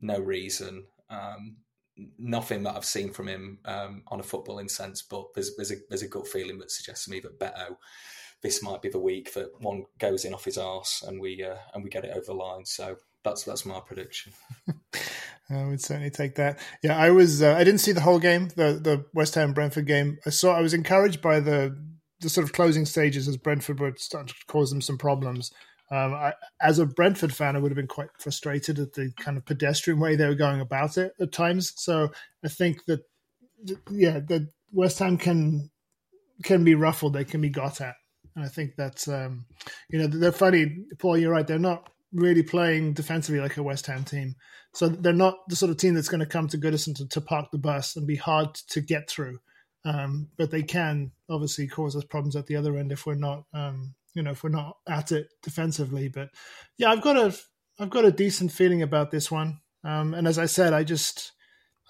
[0.00, 1.56] no reason, um,
[2.18, 5.02] nothing that I've seen from him um, on a footballing sense.
[5.02, 7.76] But there's there's a there's a gut feeling that suggests to me that Beto,
[8.42, 11.56] this might be the week that one goes in off his arse and we uh,
[11.74, 12.64] and we get it over the line.
[12.64, 14.32] So that's that's my prediction.
[15.50, 16.58] I would certainly take that.
[16.82, 17.42] Yeah, I was.
[17.42, 20.18] Uh, I didn't see the whole game, the the West Ham Brentford game.
[20.26, 20.56] I saw.
[20.56, 21.76] I was encouraged by the
[22.20, 25.50] the sort of closing stages as Brentford were starting to cause them some problems.
[25.90, 29.36] Um, I, as a Brentford fan, I would have been quite frustrated at the kind
[29.36, 31.74] of pedestrian way they were going about it at times.
[31.76, 32.08] So
[32.42, 33.00] I think that,
[33.90, 35.70] yeah, that West Ham can
[36.42, 37.94] can be ruffled, they can be got at,
[38.34, 39.46] and I think that's um,
[39.90, 40.84] you know they're funny.
[40.98, 41.46] Paul, you're right.
[41.46, 44.34] They're not really playing defensively like a West Ham team,
[44.74, 47.20] so they're not the sort of team that's going to come to Goodison to, to
[47.20, 49.38] park the bus and be hard to get through.
[49.84, 53.44] Um, but they can obviously cause us problems at the other end if we're not
[53.52, 56.08] um, you know if we're not at it defensively.
[56.08, 56.30] But
[56.76, 57.36] yeah, I've got a
[57.78, 59.60] I've got a decent feeling about this one.
[59.84, 61.32] Um, and as I said, I just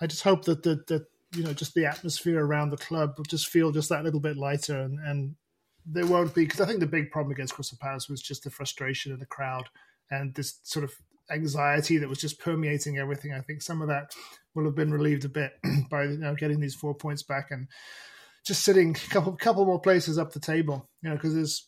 [0.01, 3.25] I just hope that that that you know just the atmosphere around the club will
[3.25, 5.37] just feel just that little bit lighter and and
[5.85, 8.51] there won't be because I think the big problem against Crystal Palace was just the
[8.51, 9.69] frustration of the crowd
[10.11, 10.93] and this sort of
[11.31, 13.33] anxiety that was just permeating everything.
[13.33, 14.15] I think some of that
[14.55, 15.53] will have been relieved a bit
[15.91, 17.69] by you know getting these four points back and
[18.47, 20.89] just sitting a couple couple more places up the table.
[21.03, 21.67] You know because there's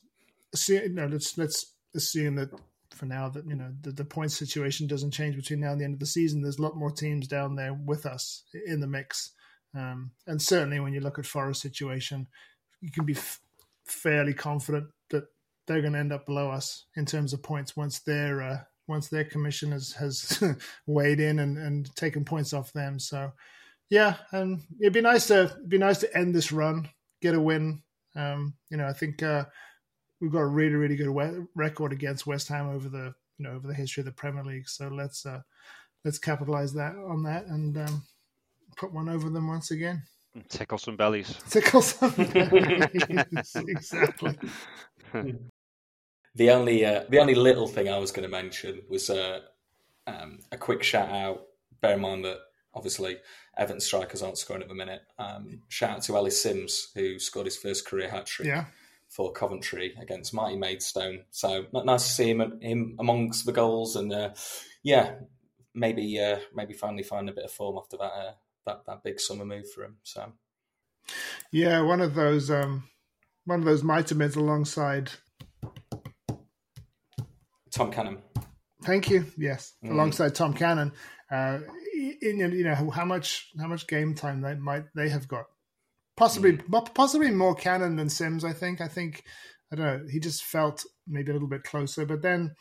[0.55, 2.50] assume, no, let's let's assume that
[2.90, 5.84] for now that you know the, the point situation doesn't change between now and the
[5.84, 6.40] end of the season.
[6.40, 9.32] There's a lot more teams down there with us in the mix,
[9.74, 12.28] um, and certainly when you look at Forest situation,
[12.80, 13.40] you can be f-
[13.84, 15.24] fairly confident that
[15.66, 19.09] they're going to end up below us in terms of points once their uh, once
[19.09, 20.42] their commission has has
[20.86, 22.98] weighed in and, and taken points off them.
[22.98, 23.32] So
[23.90, 26.88] yeah, and it'd be nice to be nice to end this run,
[27.20, 27.82] get a win.
[28.16, 29.22] Um, you know, I think.
[29.22, 29.44] Uh,
[30.25, 33.68] we've got a really really good record against West Ham over the you know over
[33.68, 34.68] the history of the Premier League.
[34.68, 35.43] So let's uh,
[36.05, 38.03] let's capitalize that on that and um,
[38.77, 40.03] put one over them once again.
[40.49, 41.39] Tickle some bellies.
[41.49, 43.55] Tickle some bellies.
[43.68, 44.37] exactly.
[46.35, 49.41] the only uh, the only little thing I was going to mention was uh,
[50.07, 51.43] um, a quick shout out.
[51.83, 52.39] Bear in mind that
[52.72, 53.18] obviously
[53.59, 55.03] Everton strikers aren't scoring at the minute.
[55.18, 58.49] Um, shout out to Ellis Sims who scored his first career hat trick.
[58.49, 58.64] Yeah
[59.15, 61.21] for Coventry against Marty Maidstone.
[61.31, 64.31] So nice to see him him amongst the goals, and uh,
[64.83, 65.15] yeah,
[65.73, 68.33] maybe uh, maybe finally find a bit of form after that uh,
[68.67, 69.99] that that big summer move for him.
[70.03, 70.33] So
[71.53, 72.89] yeah, one of those um,
[73.45, 75.12] one of those mites alongside
[77.71, 78.19] Tom Cannon.
[78.83, 79.27] Thank you.
[79.39, 79.93] Yes, mm.
[79.93, 80.91] alongside Tom Cannon.
[81.31, 81.61] Uh,
[82.21, 85.47] in, you know how much how much game time they might they have got
[86.17, 86.95] Possibly, mm.
[86.95, 88.45] possibly more Cannon than Sims.
[88.45, 88.81] I think.
[88.81, 89.25] I think.
[89.73, 90.07] I don't know.
[90.11, 92.55] He just felt maybe a little bit closer, but then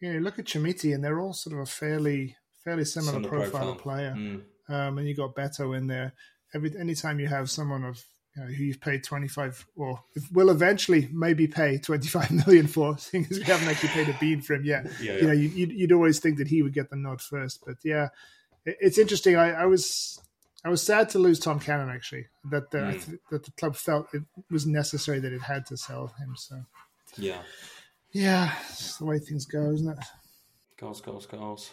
[0.00, 3.28] you know, look at Chermiti, and they're all sort of a fairly fairly similar, similar
[3.28, 4.14] profile, profile, player.
[4.16, 4.42] Mm.
[4.68, 6.14] Um, and you got Beto in there.
[6.54, 8.02] Every anytime you have someone of
[8.36, 10.00] you know, who you've paid 25 or
[10.32, 14.40] will eventually maybe pay 25 million for, seeing as we haven't actually paid a bean
[14.40, 14.86] for him yet.
[15.00, 15.20] Yeah, yeah.
[15.20, 17.62] You know, you, would always think that he would get the nod first.
[17.66, 18.08] But yeah,
[18.64, 19.36] it's interesting.
[19.36, 20.20] I, I was
[20.64, 21.90] I was sad to lose Tom Cannon.
[21.90, 23.18] Actually, that the mm.
[23.30, 26.34] that the club felt it was necessary that it had to sell him.
[26.36, 26.56] So
[27.16, 27.42] yeah,
[28.12, 30.04] yeah, it's the way things go, isn't it?
[30.78, 31.70] Goals, goals, goals.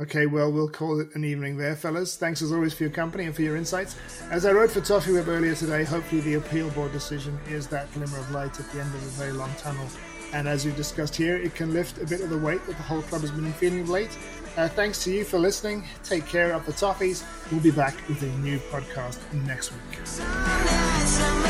[0.00, 2.16] Okay, well, we'll call it an evening there, fellas.
[2.16, 3.96] Thanks as always for your company and for your insights.
[4.30, 8.16] As I wrote for ToffeeWeb earlier today, hopefully the appeal board decision is that glimmer
[8.16, 9.86] of light at the end of a very long tunnel.
[10.32, 12.82] And as we discussed here, it can lift a bit of the weight that the
[12.82, 14.16] whole club has been feeling of late.
[14.56, 15.84] Uh, thanks to you for listening.
[16.02, 17.24] Take care of the Toffees.
[17.50, 21.49] We'll be back with a new podcast next week.